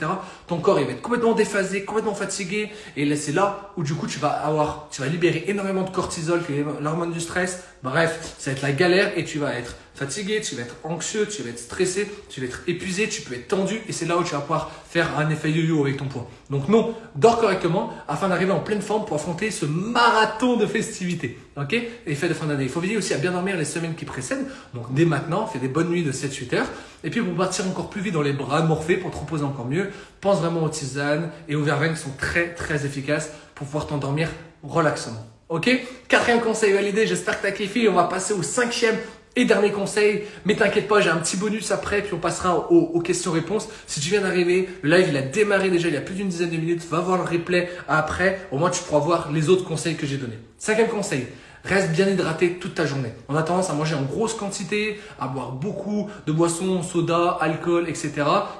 ton 0.48 0.58
corps 0.58 0.80
il 0.80 0.86
va 0.86 0.92
être 0.92 1.02
complètement 1.02 1.32
déphasé, 1.32 1.84
complètement 1.84 2.14
fatigué. 2.14 2.70
Et 2.96 3.14
c'est 3.14 3.32
là 3.32 3.72
où 3.76 3.84
du 3.84 3.94
coup 3.94 4.08
tu 4.08 4.18
vas 4.18 4.30
avoir, 4.30 4.88
tu 4.90 5.00
vas 5.00 5.06
libérer 5.06 5.44
énormément 5.46 5.82
de 5.82 5.90
cortisol, 5.90 6.40
l'hormone 6.80 7.12
du 7.12 7.20
stress. 7.20 7.62
Bref, 7.84 8.34
ça 8.38 8.50
va 8.50 8.56
être 8.56 8.62
la 8.62 8.72
galère 8.72 9.16
et 9.16 9.24
tu 9.24 9.38
vas 9.38 9.54
être 9.54 9.76
fatigué, 9.94 10.40
tu 10.40 10.56
vas 10.56 10.62
être 10.62 10.74
anxieux, 10.82 11.28
tu 11.28 11.42
vas 11.42 11.50
être 11.50 11.58
stressé, 11.60 12.10
tu 12.28 12.40
vas 12.40 12.46
être 12.46 12.62
épuisé, 12.66 13.08
tu 13.08 13.22
peux 13.22 13.34
être 13.34 13.46
tendu 13.46 13.80
et 13.88 13.92
c'est 13.92 14.06
là 14.06 14.16
où 14.16 14.24
tu 14.24 14.32
vas 14.32 14.40
pouvoir 14.40 14.72
faire 14.88 15.16
un 15.18 15.30
effet 15.30 15.52
yo-yo 15.52 15.82
avec 15.82 15.98
ton 15.98 16.06
poids. 16.06 16.28
Donc 16.50 16.68
non, 16.68 16.94
dors 17.14 17.38
correctement 17.38 17.92
afin 18.08 18.28
d'arriver 18.28 18.50
en 18.50 18.60
pleine 18.60 18.82
forme 18.82 19.04
pour 19.04 19.16
affronter 19.16 19.52
ce 19.52 19.66
marathon 19.66 20.56
de 20.56 20.66
festivités. 20.66 21.38
Ok 21.56 21.76
Effet 22.06 22.28
de 22.28 22.34
fin 22.34 22.46
d'année. 22.46 22.64
Il 22.64 22.68
faut 22.68 22.80
veiller 22.80 22.96
aussi 22.96 23.14
à 23.14 23.18
bien 23.18 23.30
dormir 23.30 23.56
les 23.56 23.64
semaines 23.64 23.94
qui 23.94 24.04
précèdent. 24.04 24.46
Donc 24.74 24.92
dès 24.92 25.04
maintenant, 25.04 25.46
fais 25.46 25.58
des 25.58 25.68
bonnes 25.68 25.88
nuits 25.88 26.02
de 26.02 26.10
7-8 26.10 26.56
heures. 26.56 26.66
Et 27.04 27.10
puis 27.10 27.20
pour 27.22 27.34
partir 27.34 27.66
encore 27.68 27.90
plus 27.90 28.00
vite 28.00 28.14
dans 28.14 28.22
les 28.22 28.32
bras 28.32 28.62
de 28.62 28.66
Morphée, 28.66 28.96
pour 28.96 29.10
te 29.10 29.16
reposer 29.16 29.44
encore 29.44 29.66
mieux, 29.66 29.90
pense 30.20 30.40
vraiment 30.40 30.64
aux 30.64 30.68
tisanes 30.68 31.30
et 31.48 31.54
aux 31.54 31.62
verveines 31.62 31.94
qui 31.94 32.00
sont 32.00 32.14
très 32.18 32.54
très 32.54 32.84
efficaces 32.86 33.30
pour 33.54 33.66
pouvoir 33.66 33.86
t'endormir 33.86 34.30
relaxement. 34.62 35.24
Ok 35.48 35.70
Quatrième 36.08 36.40
conseil 36.40 36.72
validé, 36.72 37.06
j'espère 37.06 37.40
que 37.40 37.46
tu 37.46 37.52
as 37.52 37.52
kiffé. 37.52 37.88
On 37.88 37.94
va 37.94 38.04
passer 38.04 38.34
au 38.34 38.42
cinquième 38.42 38.96
Et 39.36 39.44
dernier 39.44 39.72
conseil, 39.72 40.22
mais 40.44 40.54
t'inquiète 40.54 40.86
pas, 40.86 41.00
j'ai 41.00 41.10
un 41.10 41.16
petit 41.16 41.36
bonus 41.36 41.72
après, 41.72 42.02
puis 42.02 42.14
on 42.14 42.18
passera 42.18 42.70
aux, 42.70 43.00
questions-réponses. 43.00 43.68
Si 43.86 43.98
tu 43.98 44.10
viens 44.10 44.20
d'arriver, 44.20 44.68
le 44.82 44.96
live 44.96 45.06
il 45.08 45.16
a 45.16 45.22
démarré 45.22 45.70
déjà 45.70 45.88
il 45.88 45.94
y 45.94 45.96
a 45.96 46.00
plus 46.00 46.14
d'une 46.14 46.28
dizaine 46.28 46.50
de 46.50 46.56
minutes, 46.56 46.86
va 46.88 47.00
voir 47.00 47.18
le 47.18 47.24
replay 47.24 47.68
après, 47.88 48.46
au 48.52 48.58
moins 48.58 48.70
tu 48.70 48.82
pourras 48.84 49.00
voir 49.00 49.32
les 49.32 49.48
autres 49.48 49.64
conseils 49.64 49.96
que 49.96 50.06
j'ai 50.06 50.18
donnés. 50.18 50.38
Cinquième 50.56 50.86
conseil, 50.88 51.26
Reste 51.64 51.92
bien 51.92 52.06
hydraté 52.06 52.58
toute 52.60 52.74
ta 52.74 52.84
journée. 52.84 53.08
On 53.26 53.36
a 53.36 53.42
tendance 53.42 53.70
à 53.70 53.72
manger 53.72 53.94
en 53.94 54.02
grosse 54.02 54.34
quantité, 54.34 55.00
à 55.18 55.28
boire 55.28 55.52
beaucoup 55.52 56.10
de 56.26 56.32
boissons, 56.32 56.82
soda, 56.82 57.38
alcool, 57.40 57.88
etc. 57.88 58.12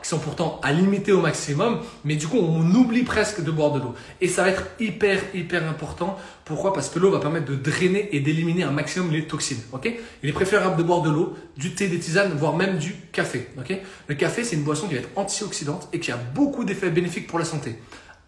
qui 0.02 0.08
sont 0.08 0.18
pourtant 0.18 0.58
à 0.62 0.73
limiter 0.73 1.12
au 1.12 1.20
maximum. 1.20 1.80
Mais 2.04 2.16
du 2.16 2.26
coup, 2.26 2.38
on 2.38 2.64
oublie 2.75 3.02
presque 3.02 3.44
de 3.44 3.50
boire 3.50 3.73
de 3.73 3.80
l'eau. 3.80 3.94
Et 4.23 4.28
ça 4.28 4.42
va 4.42 4.49
être 4.49 4.64
hyper, 4.80 5.20
hyper 5.34 5.68
important. 5.68 6.18
Pourquoi? 6.46 6.73
Parce 6.73 6.88
que 6.88 6.99
l'eau 6.99 7.11
va 7.11 7.20
permettre 7.20 7.44
de 7.44 7.56
drainer 7.56 8.08
et 8.16 8.20
d'éliminer 8.20 8.62
un 8.62 8.70
maximum 8.70 9.12
les 9.12 9.26
toxines. 9.26 9.61
Ok? 9.73 9.92
Il 10.23 10.30
est 10.30 10.32
préférable 10.32 10.76
de 10.76 10.82
boire 10.82 11.02
de 11.02 11.11
l'eau, 11.11 11.34
du 11.58 11.75
thé, 11.75 11.88
des 11.88 11.99
tisanes, 11.99 12.32
voire 12.38 12.56
même 12.56 12.78
du 12.78 12.94
café. 13.12 13.49
Ok? 13.58 13.76
Le 14.06 14.14
café, 14.14 14.44
c'est 14.44 14.56
une 14.56 14.62
boisson 14.62 14.88
qui 14.88 14.94
va 14.94 15.00
être 15.00 15.11
antioxydante 15.16 15.88
et 15.92 16.00
qui 16.00 16.11
a 16.11 16.16
beaucoup 16.16 16.64
d'effets 16.64 16.88
bénéfiques 16.88 17.26
pour 17.26 17.38
la 17.38 17.44
santé 17.44 17.78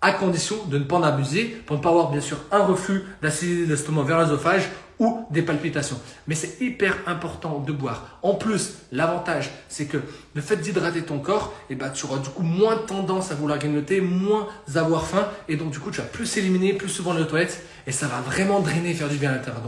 à 0.06 0.12
condition 0.12 0.56
de 0.66 0.78
ne 0.78 0.84
pas 0.84 0.96
en 0.96 1.02
abuser 1.02 1.44
pour 1.66 1.76
ne 1.76 1.82
pas 1.82 1.88
avoir 1.88 2.12
bien 2.12 2.20
sûr 2.20 2.38
un 2.52 2.62
reflux 2.62 3.02
d'acidité 3.22 3.66
de 3.66 3.70
l'estomac 3.70 4.04
vers 4.04 4.18
l'œsophage 4.18 4.70
ou 5.00 5.26
des 5.32 5.42
palpitations. 5.42 6.00
Mais 6.28 6.36
c'est 6.36 6.60
hyper 6.60 6.96
important 7.06 7.58
de 7.58 7.72
boire. 7.72 8.20
En 8.22 8.34
plus, 8.34 8.76
l'avantage, 8.92 9.50
c'est 9.68 9.86
que 9.86 9.98
le 10.34 10.40
fait 10.40 10.58
d'hydrater 10.58 11.02
ton 11.02 11.18
corps, 11.18 11.52
eh 11.70 11.74
ben, 11.74 11.90
tu 11.90 12.06
auras 12.06 12.18
du 12.18 12.28
coup 12.28 12.44
moins 12.44 12.76
tendance 12.76 13.32
à 13.32 13.34
vouloir 13.34 13.58
grignoter, 13.58 14.00
moins 14.00 14.46
avoir 14.76 15.04
faim, 15.06 15.26
et 15.48 15.56
donc 15.56 15.72
du 15.72 15.80
coup, 15.80 15.90
tu 15.90 16.00
vas 16.00 16.06
plus 16.06 16.36
éliminer, 16.36 16.72
plus 16.72 16.88
souvent 16.88 17.12
les 17.12 17.26
toilettes, 17.26 17.66
et 17.88 17.92
ça 17.92 18.06
va 18.06 18.20
vraiment 18.20 18.60
drainer 18.60 18.94
faire 18.94 19.08
du 19.08 19.16
bien 19.16 19.30
à 19.30 19.34
l'intérieur. 19.34 19.60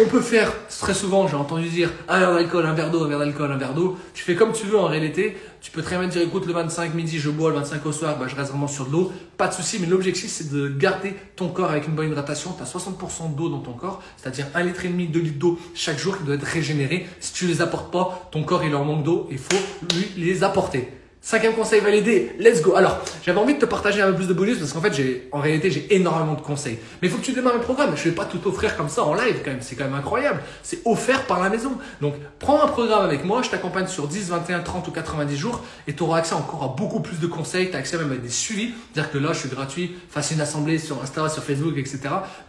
On 0.00 0.06
peut 0.06 0.22
faire 0.22 0.52
très 0.68 0.94
souvent, 0.94 1.28
j'ai 1.28 1.36
entendu 1.36 1.68
dire 1.68 1.90
un 2.08 2.18
verre 2.18 2.32
d'alcool, 2.32 2.64
un 2.64 2.72
verre 2.72 2.90
d'eau, 2.90 3.04
un 3.04 3.08
verre 3.08 3.18
d'alcool, 3.18 3.52
un 3.52 3.58
verre 3.58 3.74
d'eau. 3.74 3.98
Tu 4.14 4.24
fais 4.24 4.34
comme 4.34 4.52
tu 4.52 4.66
veux 4.66 4.78
en 4.78 4.86
réalité. 4.86 5.36
Tu 5.60 5.70
peux 5.70 5.82
très 5.82 5.98
bien 5.98 6.08
dire 6.08 6.22
écoute, 6.22 6.46
le 6.46 6.54
25 6.54 6.94
midi 6.94 7.18
je 7.18 7.28
bois, 7.28 7.50
le 7.50 7.56
25 7.56 7.84
au 7.86 7.92
soir, 7.92 8.18
bah, 8.18 8.26
je 8.26 8.34
reste 8.34 8.50
vraiment 8.50 8.68
sur 8.68 8.86
de 8.86 8.92
l'eau. 8.92 9.12
Pas 9.36 9.48
de 9.48 9.52
souci, 9.52 9.78
mais 9.80 9.86
l'objectif 9.86 10.30
c'est 10.30 10.50
de 10.50 10.68
garder 10.68 11.14
ton 11.36 11.48
corps 11.48 11.70
avec 11.70 11.86
une 11.86 11.94
bonne 11.94 12.08
hydratation. 12.08 12.52
Tu 12.56 12.62
as 12.62 12.66
60% 12.66 13.34
d'eau 13.36 13.50
dans 13.50 13.60
ton 13.60 13.74
corps, 13.74 14.02
c'est-à-dire 14.16 14.46
1 14.54 14.62
litre 14.64 14.84
et 14.86 14.88
demi, 14.88 15.06
2 15.08 15.20
litres 15.20 15.38
d'eau 15.38 15.58
chaque 15.74 15.98
jour 15.98 16.16
qui 16.16 16.24
doit 16.24 16.36
être 16.36 16.42
régénéré. 16.42 17.06
Si 17.20 17.34
tu 17.34 17.46
les 17.46 17.60
apportes 17.60 17.92
pas, 17.92 18.28
ton 18.32 18.42
corps 18.44 18.64
il 18.64 18.74
en 18.74 18.84
manque 18.84 19.04
d'eau, 19.04 19.28
il 19.30 19.38
faut 19.38 19.60
lui 19.94 20.08
les 20.16 20.42
apporter. 20.42 21.01
Cinquième 21.24 21.54
conseil 21.54 21.80
validé, 21.80 22.32
let's 22.40 22.62
go. 22.62 22.74
Alors, 22.74 23.00
j'avais 23.24 23.38
envie 23.38 23.54
de 23.54 23.60
te 23.60 23.64
partager 23.64 24.02
un 24.02 24.08
peu 24.08 24.16
plus 24.16 24.26
de 24.26 24.34
bonus 24.34 24.58
parce 24.58 24.72
qu'en 24.72 24.80
fait, 24.80 24.92
j'ai, 24.92 25.28
en 25.30 25.38
réalité, 25.38 25.70
j'ai 25.70 25.94
énormément 25.94 26.34
de 26.34 26.40
conseils. 26.40 26.80
Mais 27.00 27.06
il 27.06 27.10
faut 27.12 27.18
que 27.18 27.24
tu 27.24 27.32
démarres 27.32 27.54
le 27.54 27.60
programme. 27.60 27.96
Je 27.96 28.08
vais 28.08 28.10
pas 28.10 28.24
tout 28.24 28.44
offrir 28.48 28.76
comme 28.76 28.88
ça 28.88 29.04
en 29.04 29.14
live 29.14 29.36
quand 29.44 29.52
même. 29.52 29.60
C'est 29.62 29.76
quand 29.76 29.84
même 29.84 29.94
incroyable. 29.94 30.42
C'est 30.64 30.80
offert 30.84 31.24
par 31.26 31.40
la 31.40 31.48
maison. 31.48 31.78
Donc, 32.00 32.14
prends 32.40 32.60
un 32.60 32.66
programme 32.66 33.04
avec 33.04 33.24
moi. 33.24 33.40
Je 33.42 33.50
t'accompagne 33.50 33.86
sur 33.86 34.08
10, 34.08 34.30
21, 34.30 34.60
30 34.62 34.88
ou 34.88 34.90
90 34.90 35.36
jours 35.36 35.62
et 35.86 35.94
tu 35.94 36.02
auras 36.02 36.18
accès 36.18 36.34
encore 36.34 36.64
à 36.64 36.74
beaucoup 36.76 36.98
plus 36.98 37.20
de 37.20 37.28
conseils. 37.28 37.70
Tu 37.70 37.76
as 37.76 37.78
accès 37.78 37.96
même 37.98 38.10
à 38.10 38.16
des 38.16 38.28
suivis. 38.28 38.70
C'est-à-dire 38.92 39.12
que 39.12 39.18
là, 39.18 39.32
je 39.32 39.38
suis 39.38 39.48
gratuit. 39.48 39.94
Fasse 40.10 40.32
une 40.32 40.40
assemblée 40.40 40.78
sur 40.78 41.00
Insta, 41.04 41.28
sur 41.28 41.44
Facebook, 41.44 41.74
etc. 41.76 42.00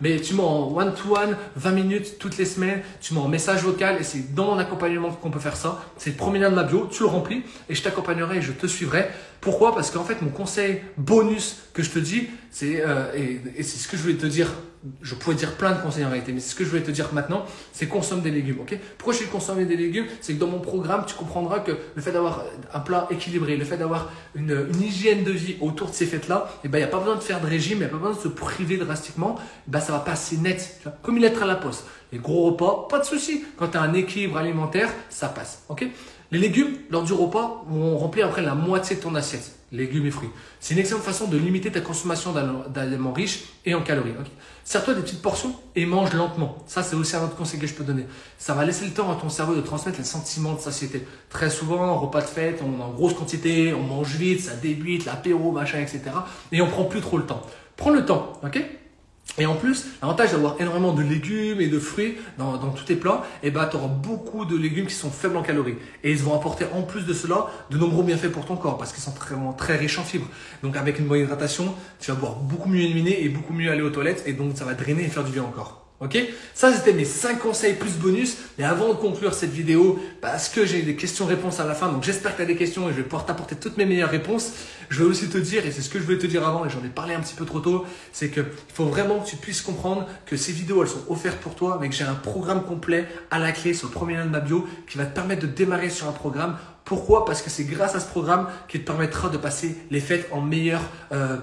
Mais 0.01 0.19
tu 0.19 0.33
m'en 0.33 0.65
en 0.65 0.75
one-to-one, 0.75 1.37
20 1.57 1.71
minutes 1.73 2.17
toutes 2.17 2.39
les 2.39 2.45
semaines. 2.45 2.81
Tu 3.01 3.13
m'en 3.13 3.25
en 3.25 3.27
message 3.27 3.61
vocal 3.61 3.97
et 3.99 4.03
c'est 4.03 4.33
dans 4.33 4.45
mon 4.45 4.57
accompagnement 4.57 5.11
qu'on 5.11 5.29
peut 5.29 5.39
faire 5.39 5.57
ça. 5.57 5.83
C'est 5.97 6.09
le 6.09 6.15
premier 6.15 6.39
lien 6.39 6.49
de 6.49 6.55
ma 6.55 6.63
bio. 6.63 6.89
Tu 6.91 7.03
le 7.03 7.09
remplis 7.09 7.43
et 7.69 7.75
je 7.75 7.83
t'accompagnerai 7.83 8.37
et 8.37 8.41
je 8.41 8.51
te 8.51 8.62
te 8.63 8.67
suivrai. 8.67 9.09
Pourquoi? 9.41 9.75
Parce 9.75 9.91
qu'en 9.91 10.03
fait, 10.03 10.21
mon 10.21 10.29
conseil 10.29 10.81
bonus 10.97 11.57
que 11.73 11.83
je 11.83 11.89
te 11.89 11.99
dis, 11.99 12.29
c'est, 12.49 12.81
euh, 12.85 13.11
et, 13.13 13.63
c'est 13.63 13.77
ce 13.77 13.87
que 13.87 13.97
je 13.97 14.01
voulais 14.01 14.15
te 14.15 14.25
dire, 14.25 14.49
je 15.01 15.15
pourrais 15.15 15.35
dire 15.35 15.55
plein 15.55 15.71
de 15.71 15.81
conseils 15.81 16.05
en 16.05 16.09
réalité, 16.09 16.31
mais 16.31 16.39
ce 16.39 16.55
que 16.55 16.63
je 16.63 16.69
voulais 16.69 16.81
te 16.81 16.91
dire 16.91 17.09
maintenant, 17.13 17.45
c'est 17.73 17.87
consomme 17.87 18.21
des 18.21 18.31
légumes. 18.31 18.59
ok? 18.61 18.77
Pourquoi 18.97 19.13
je 19.13 19.19
dis 19.19 19.29
consommer 19.29 19.65
des 19.65 19.75
légumes? 19.75 20.05
C'est 20.21 20.35
que 20.35 20.39
dans 20.39 20.47
mon 20.47 20.59
programme, 20.59 21.03
tu 21.05 21.15
comprendras 21.15 21.59
que 21.59 21.71
le 21.95 22.01
fait 22.01 22.13
d'avoir 22.13 22.45
un 22.73 22.79
plat 22.79 23.07
équilibré, 23.11 23.57
le 23.57 23.65
fait 23.65 23.77
d'avoir 23.77 24.11
une, 24.33 24.67
hygiène 24.81 25.25
de 25.25 25.31
vie 25.31 25.57
autour 25.59 25.89
de 25.89 25.95
ces 25.95 26.05
fêtes-là, 26.05 26.49
et 26.49 26.59
eh 26.65 26.67
ben, 26.69 26.77
il 26.77 26.81
n'y 26.81 26.87
a 26.87 26.91
pas 26.91 26.99
besoin 26.99 27.15
de 27.15 27.21
faire 27.21 27.41
de 27.41 27.47
régime, 27.47 27.77
il 27.77 27.79
n'y 27.79 27.85
a 27.85 27.89
pas 27.89 27.97
besoin 27.97 28.13
de 28.13 28.19
se 28.19 28.29
priver 28.29 28.77
drastiquement, 28.77 29.35
eh 29.39 29.71
ben, 29.71 29.81
ça 29.81 29.91
va 29.91 29.99
passer 29.99 30.37
net, 30.37 30.79
comme 31.01 31.17
il 31.17 31.25
est 31.25 31.41
à 31.41 31.45
la 31.45 31.55
poste. 31.55 31.85
Les 32.13 32.19
gros 32.19 32.45
repas, 32.51 32.87
pas 32.89 32.99
de 32.99 33.05
souci. 33.05 33.43
Quand 33.57 33.69
tu 33.69 33.77
as 33.77 33.81
un 33.81 33.93
équilibre 33.93 34.37
alimentaire, 34.37 34.89
ça 35.09 35.27
passe. 35.27 35.63
ok? 35.67 35.85
Les 36.33 36.39
légumes, 36.39 36.77
lors 36.89 37.03
du 37.03 37.13
repas, 37.13 37.63
vont 37.67 37.95
remplir 37.95 38.25
après 38.25 38.41
la 38.41 38.55
moitié 38.55 38.95
de 38.95 39.01
ton 39.01 39.13
assiette. 39.13 39.51
Légumes 39.71 40.07
et 40.07 40.11
fruits. 40.11 40.31
C'est 40.59 40.73
une 40.73 40.79
excellente 40.79 41.03
façon 41.03 41.27
de 41.27 41.37
limiter 41.37 41.71
ta 41.71 41.79
consommation 41.79 42.33
d'aliments 42.69 43.13
riches 43.13 43.43
et 43.67 43.75
en 43.75 43.81
calories. 43.81 44.13
Okay 44.19 44.31
Sers-toi 44.63 44.95
des 44.95 45.01
petites 45.01 45.21
portions 45.21 45.55
et 45.75 45.85
mange 45.85 46.11
lentement. 46.13 46.57
Ça, 46.65 46.81
c'est 46.81 46.95
aussi 46.95 47.15
un 47.15 47.23
autre 47.23 47.35
conseil 47.35 47.59
que 47.59 47.67
je 47.67 47.75
peux 47.75 47.83
donner. 47.83 48.07
Ça 48.39 48.55
va 48.55 48.65
laisser 48.65 48.85
le 48.85 48.93
temps 48.93 49.11
à 49.11 49.15
ton 49.15 49.29
cerveau 49.29 49.53
de 49.53 49.61
transmettre 49.61 49.99
les 49.99 50.03
sentiments 50.03 50.53
de 50.55 50.59
satiété. 50.59 51.05
Très 51.29 51.51
souvent, 51.51 51.99
repas 51.99 52.21
de 52.21 52.27
fête, 52.27 52.63
on 52.63 52.81
en 52.81 52.89
grosse 52.89 53.13
quantité, 53.13 53.71
on 53.75 53.83
mange 53.83 54.15
vite, 54.15 54.41
ça 54.41 54.55
débute, 54.55 55.05
l'apéro, 55.05 55.51
machin, 55.51 55.81
etc. 55.81 56.01
Et 56.51 56.61
on 56.61 56.67
prend 56.67 56.85
plus 56.85 57.01
trop 57.01 57.19
le 57.19 57.27
temps. 57.27 57.43
Prends 57.77 57.91
le 57.91 58.05
temps, 58.05 58.33
ok? 58.43 58.59
Et 59.39 59.47
en 59.47 59.55
plus, 59.55 59.85
l'avantage 60.01 60.31
d'avoir 60.31 60.61
énormément 60.61 60.93
de 60.93 61.01
légumes 61.01 61.59
et 61.59 61.67
de 61.67 61.79
fruits 61.79 62.17
dans, 62.37 62.57
tous 62.57 62.83
tes 62.83 62.95
plats, 62.95 63.23
eh 63.41 63.49
ben, 63.49 63.65
tu 63.65 63.77
auras 63.77 63.87
beaucoup 63.87 64.45
de 64.45 64.55
légumes 64.55 64.85
qui 64.85 64.93
sont 64.93 65.09
faibles 65.09 65.35
en 65.37 65.41
calories. 65.41 65.77
Et 66.03 66.11
ils 66.11 66.21
vont 66.21 66.35
apporter 66.35 66.65
en 66.71 66.83
plus 66.83 67.05
de 67.05 67.13
cela 67.13 67.47
de 67.71 67.77
nombreux 67.77 68.03
bienfaits 68.03 68.31
pour 68.31 68.45
ton 68.45 68.57
corps 68.57 68.77
parce 68.77 68.93
qu'ils 68.93 69.01
sont 69.01 69.11
très, 69.11 69.35
très 69.57 69.75
riches 69.77 69.97
en 69.97 70.03
fibres. 70.03 70.27
Donc 70.61 70.77
avec 70.77 70.99
une 70.99 71.07
bonne 71.07 71.21
hydratation, 71.21 71.73
tu 71.99 72.11
vas 72.11 72.15
pouvoir 72.15 72.35
beaucoup 72.35 72.69
mieux 72.69 72.81
éliminer 72.81 73.23
et 73.23 73.29
beaucoup 73.29 73.53
mieux 73.53 73.71
aller 73.71 73.81
aux 73.81 73.89
toilettes 73.89 74.23
et 74.27 74.33
donc 74.33 74.55
ça 74.55 74.65
va 74.65 74.75
drainer 74.75 75.03
et 75.03 75.09
faire 75.09 75.23
du 75.23 75.31
bien 75.31 75.43
encore. 75.43 75.82
Ok? 76.03 76.17
Ça, 76.53 76.73
c'était 76.73 76.91
mes 76.91 77.05
5 77.05 77.39
conseils 77.39 77.73
plus 77.73 77.93
bonus. 77.93 78.37
Mais 78.57 78.65
avant 78.65 78.89
de 78.89 78.93
conclure 78.93 79.33
cette 79.33 79.51
vidéo, 79.51 79.99
parce 80.21 80.49
que 80.49 80.65
j'ai 80.65 80.81
des 80.81 80.95
questions-réponses 80.95 81.59
à 81.59 81.65
la 81.65 81.73
fin, 81.73 81.91
donc 81.91 82.03
j'espère 82.03 82.33
que 82.33 82.37
tu 82.37 82.43
as 82.43 82.45
des 82.45 82.55
questions 82.55 82.89
et 82.89 82.91
je 82.91 82.97
vais 82.97 83.03
pouvoir 83.03 83.25
t'apporter 83.25 83.55
toutes 83.55 83.77
mes 83.77 83.85
meilleures 83.85 84.09
réponses. 84.09 84.51
Je 84.89 85.01
vais 85.01 85.09
aussi 85.09 85.29
te 85.29 85.37
dire, 85.37 85.65
et 85.65 85.71
c'est 85.71 85.81
ce 85.81 85.89
que 85.89 85.99
je 85.99 86.03
voulais 86.03 86.17
te 86.17 86.27
dire 86.27 86.45
avant, 86.45 86.65
et 86.65 86.69
j'en 86.69 86.83
ai 86.83 86.89
parlé 86.89 87.13
un 87.13 87.21
petit 87.21 87.35
peu 87.35 87.45
trop 87.45 87.59
tôt, 87.59 87.85
c'est 88.11 88.29
qu'il 88.29 88.45
faut 88.73 88.85
vraiment 88.85 89.19
que 89.19 89.29
tu 89.29 89.37
puisses 89.37 89.61
comprendre 89.61 90.07
que 90.25 90.35
ces 90.35 90.51
vidéos, 90.51 90.83
elles 90.83 90.89
sont 90.89 91.05
offertes 91.07 91.39
pour 91.39 91.55
toi, 91.55 91.77
mais 91.79 91.89
que 91.89 91.95
j'ai 91.95 92.03
un 92.03 92.15
programme 92.15 92.63
complet 92.63 93.07
à 93.31 93.39
la 93.39 93.51
clé 93.51 93.73
sur 93.73 93.87
le 93.87 93.93
premier 93.93 94.15
lien 94.15 94.25
de 94.25 94.31
ma 94.31 94.41
bio 94.41 94.67
qui 94.89 94.97
va 94.97 95.05
te 95.05 95.15
permettre 95.15 95.41
de 95.41 95.47
démarrer 95.47 95.89
sur 95.89 96.07
un 96.07 96.11
programme. 96.11 96.57
Pourquoi? 96.83 97.23
Parce 97.23 97.41
que 97.41 97.49
c'est 97.49 97.63
grâce 97.63 97.95
à 97.95 98.01
ce 98.01 98.07
programme 98.07 98.49
qui 98.67 98.79
te 98.79 98.85
permettra 98.85 99.29
de 99.29 99.37
passer 99.37 99.77
les 99.89 100.01
fêtes 100.01 100.27
en 100.31 100.41
meilleur... 100.41 100.81
Euh, 101.13 101.37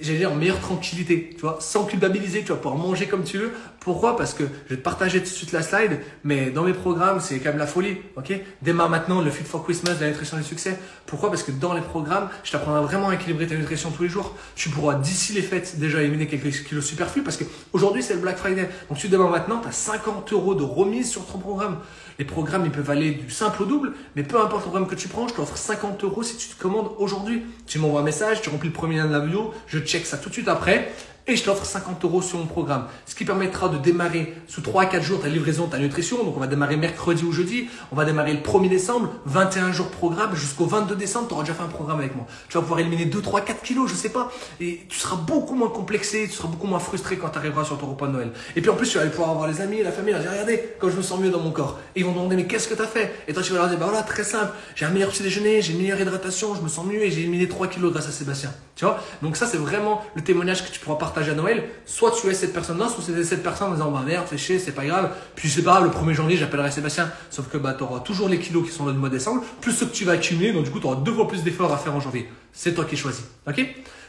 j'allais 0.00 0.18
dire 0.18 0.32
en 0.32 0.36
meilleure 0.36 0.60
tranquillité, 0.60 1.30
tu 1.34 1.40
vois, 1.40 1.58
sans 1.60 1.84
culpabiliser, 1.84 2.42
tu 2.42 2.48
vas 2.48 2.56
pouvoir 2.56 2.76
manger 2.76 3.06
comme 3.06 3.24
tu 3.24 3.38
veux. 3.38 3.52
Pourquoi? 3.80 4.14
Parce 4.14 4.34
que 4.34 4.44
je 4.66 4.74
vais 4.74 4.76
te 4.76 4.84
partager 4.84 5.20
tout 5.20 5.30
de 5.30 5.34
suite 5.34 5.52
la 5.52 5.62
slide, 5.62 6.00
mais 6.22 6.50
dans 6.50 6.64
mes 6.64 6.74
programmes, 6.74 7.18
c'est 7.18 7.38
quand 7.38 7.48
même 7.48 7.58
la 7.58 7.66
folie, 7.66 7.96
ok? 8.16 8.32
Démarre 8.60 8.90
maintenant 8.90 9.22
le 9.22 9.30
Fit 9.30 9.44
for 9.44 9.64
Christmas 9.64 9.92
la 10.00 10.08
nutrition 10.08 10.36
du 10.36 10.44
succès. 10.44 10.78
Pourquoi? 11.06 11.30
Parce 11.30 11.42
que 11.42 11.50
dans 11.50 11.72
les 11.72 11.80
programmes, 11.80 12.28
je 12.44 12.52
t'apprendrai 12.52 12.82
vraiment 12.82 13.08
à 13.08 13.14
équilibrer 13.14 13.46
ta 13.46 13.54
nutrition 13.54 13.90
tous 13.90 14.02
les 14.02 14.10
jours. 14.10 14.36
Tu 14.54 14.68
pourras 14.68 14.96
d'ici 14.96 15.32
les 15.32 15.40
fêtes 15.40 15.78
déjà 15.78 16.02
éliminer 16.02 16.26
quelques 16.26 16.64
kilos 16.64 16.84
superflus 16.84 17.22
parce 17.22 17.38
que 17.38 17.44
aujourd'hui 17.72 18.02
c'est 18.02 18.12
le 18.12 18.20
Black 18.20 18.36
Friday. 18.36 18.68
Donc 18.90 18.98
tu 18.98 19.08
démarres 19.08 19.30
maintenant, 19.30 19.60
tu 19.60 19.68
as 19.68 19.72
50 19.72 20.30
euros 20.34 20.54
de 20.54 20.62
remise 20.62 21.10
sur 21.10 21.24
ton 21.24 21.38
programme. 21.38 21.78
Les 22.18 22.26
programmes, 22.26 22.66
ils 22.66 22.70
peuvent 22.70 22.90
aller 22.90 23.12
du 23.12 23.30
simple 23.30 23.62
au 23.62 23.66
double, 23.66 23.94
mais 24.14 24.24
peu 24.24 24.36
importe 24.36 24.56
le 24.56 24.70
programme 24.70 24.86
que 24.86 24.94
tu 24.94 25.08
prends, 25.08 25.26
je 25.26 25.32
t'offre 25.32 25.56
50 25.56 26.04
euros 26.04 26.22
si 26.22 26.36
tu 26.36 26.48
te 26.48 26.60
commandes 26.60 26.90
aujourd'hui. 26.98 27.44
Tu 27.66 27.78
m'envoies 27.78 28.02
un 28.02 28.04
message, 28.04 28.42
tu 28.42 28.50
remplis 28.50 28.68
le 28.68 28.74
premier 28.74 28.96
lien 28.96 29.06
de 29.06 29.12
la 29.12 29.20
bio, 29.20 29.54
je 29.66 29.78
check 29.78 30.04
ça 30.04 30.18
tout 30.18 30.28
de 30.28 30.34
suite 30.34 30.48
après 30.48 30.92
et 31.26 31.36
je 31.36 31.44
t'offre 31.44 31.64
50 31.64 32.04
euros 32.04 32.22
sur 32.22 32.38
mon 32.38 32.46
programme. 32.46 32.86
Ce 33.06 33.14
qui 33.14 33.24
permettra 33.24 33.68
de 33.68 33.78
démarrer 33.78 34.34
sous 34.48 34.60
3 34.60 34.82
à 34.82 34.86
4 34.86 35.02
jours 35.02 35.20
ta 35.20 35.28
livraison, 35.28 35.66
ta 35.66 35.78
nutrition. 35.78 36.24
Donc 36.24 36.36
on 36.36 36.40
va 36.40 36.46
démarrer 36.46 36.76
mercredi 36.76 37.24
ou 37.24 37.32
jeudi. 37.32 37.68
On 37.92 37.96
va 37.96 38.04
démarrer 38.04 38.32
le 38.32 38.40
1er 38.40 38.68
décembre, 38.68 39.10
21 39.26 39.72
jours 39.72 39.88
programme. 39.88 40.34
Jusqu'au 40.34 40.66
22 40.66 40.96
décembre, 40.96 41.28
tu 41.28 41.34
auras 41.34 41.42
déjà 41.42 41.54
fait 41.54 41.62
un 41.62 41.68
programme 41.68 41.98
avec 41.98 42.16
moi. 42.16 42.26
Tu 42.48 42.54
vas 42.54 42.62
pouvoir 42.62 42.80
éliminer 42.80 43.04
2, 43.04 43.20
3, 43.20 43.42
4 43.42 43.62
kilos, 43.62 43.90
je 43.90 43.94
sais 43.94 44.08
pas. 44.08 44.30
Et 44.60 44.86
tu 44.88 44.98
seras 44.98 45.16
beaucoup 45.16 45.54
moins 45.54 45.68
complexé, 45.68 46.26
tu 46.26 46.34
seras 46.34 46.48
beaucoup 46.48 46.66
moins 46.66 46.78
frustré 46.78 47.16
quand 47.16 47.28
tu 47.28 47.38
arriveras 47.38 47.64
sur 47.64 47.78
ton 47.78 47.86
repas 47.86 48.06
de 48.06 48.12
Noël. 48.12 48.32
Et 48.56 48.60
puis 48.60 48.70
en 48.70 48.74
plus, 48.74 48.88
tu 48.88 48.98
vas 48.98 49.06
pouvoir 49.06 49.30
avoir 49.30 49.48
les 49.48 49.60
amis, 49.60 49.82
la 49.82 49.92
famille, 49.92 50.14
dire 50.14 50.30
regardez, 50.30 50.74
quand 50.78 50.90
je 50.90 50.96
me 50.96 51.02
sens 51.02 51.20
mieux 51.20 51.30
dans 51.30 51.40
mon 51.40 51.50
corps. 51.50 51.78
Et 51.94 52.00
ils 52.00 52.06
vont 52.06 52.12
demander 52.12 52.36
mais 52.36 52.46
qu'est-ce 52.46 52.68
que 52.68 52.74
tu 52.74 52.82
as 52.82 52.86
fait? 52.86 53.24
Et 53.28 53.32
toi 53.32 53.42
tu 53.42 53.52
vas 53.52 53.58
leur 53.58 53.68
dire 53.68 53.78
bah 53.78 53.86
voilà, 53.86 54.02
très 54.02 54.24
simple, 54.24 54.52
j'ai 54.74 54.84
un 54.84 54.90
meilleur 54.90 55.10
petit 55.10 55.22
déjeuner, 55.22 55.62
j'ai 55.62 55.72
une 55.72 55.80
meilleure 55.80 56.00
hydratation, 56.00 56.54
je 56.54 56.62
me 56.62 56.68
sens 56.68 56.86
mieux 56.86 57.02
et 57.02 57.10
j'ai 57.10 57.20
éliminé 57.20 57.48
3 57.48 57.68
kilos 57.68 57.92
grâce 57.92 58.08
à 58.08 58.12
Sébastien. 58.12 58.52
Tu 58.80 58.86
vois? 58.86 58.98
Donc 59.20 59.36
ça 59.36 59.44
c'est 59.44 59.58
vraiment 59.58 60.02
le 60.14 60.22
témoignage 60.22 60.66
que 60.66 60.72
tu 60.72 60.80
pourras 60.80 60.96
partager 60.96 61.32
à 61.32 61.34
Noël 61.34 61.64
soit 61.84 62.12
tu 62.12 62.28
es 62.28 62.34
cette 62.34 62.54
personne-là, 62.54 62.88
soit 62.88 63.04
c'est 63.04 63.24
cette 63.24 63.42
personne 63.42 63.68
en 63.68 63.74
disant 63.74 63.90
bah 63.90 64.02
merde, 64.06 64.26
fais 64.26 64.38
chier, 64.38 64.58
c'est 64.58 64.72
pas 64.72 64.86
grave. 64.86 65.10
Puis 65.34 65.50
c'est 65.50 65.62
pas 65.62 65.72
grave, 65.72 65.84
le 65.84 65.90
1er 65.90 66.14
janvier, 66.14 66.38
j'appellerai 66.38 66.70
Sébastien. 66.70 67.10
Sauf 67.28 67.48
que 67.50 67.58
bah, 67.58 67.74
tu 67.76 67.84
auras 67.84 68.00
toujours 68.00 68.30
les 68.30 68.38
kilos 68.38 68.66
qui 68.66 68.72
sont 68.74 68.86
là 68.86 68.92
du 68.92 68.98
mois 68.98 69.10
de 69.10 69.16
décembre, 69.16 69.42
plus 69.60 69.72
ceux 69.72 69.84
que 69.84 69.92
tu 69.92 70.06
vas 70.06 70.12
accumuler, 70.12 70.54
donc 70.54 70.64
du 70.64 70.70
coup, 70.70 70.80
tu 70.80 70.86
auras 70.86 70.96
deux 70.96 71.12
fois 71.12 71.28
plus 71.28 71.42
d'efforts 71.42 71.74
à 71.74 71.76
faire 71.76 71.94
en 71.94 72.00
janvier. 72.00 72.26
C'est 72.54 72.72
toi 72.72 72.86
qui 72.86 72.96
choisis. 72.96 73.24
Ok? 73.46 73.62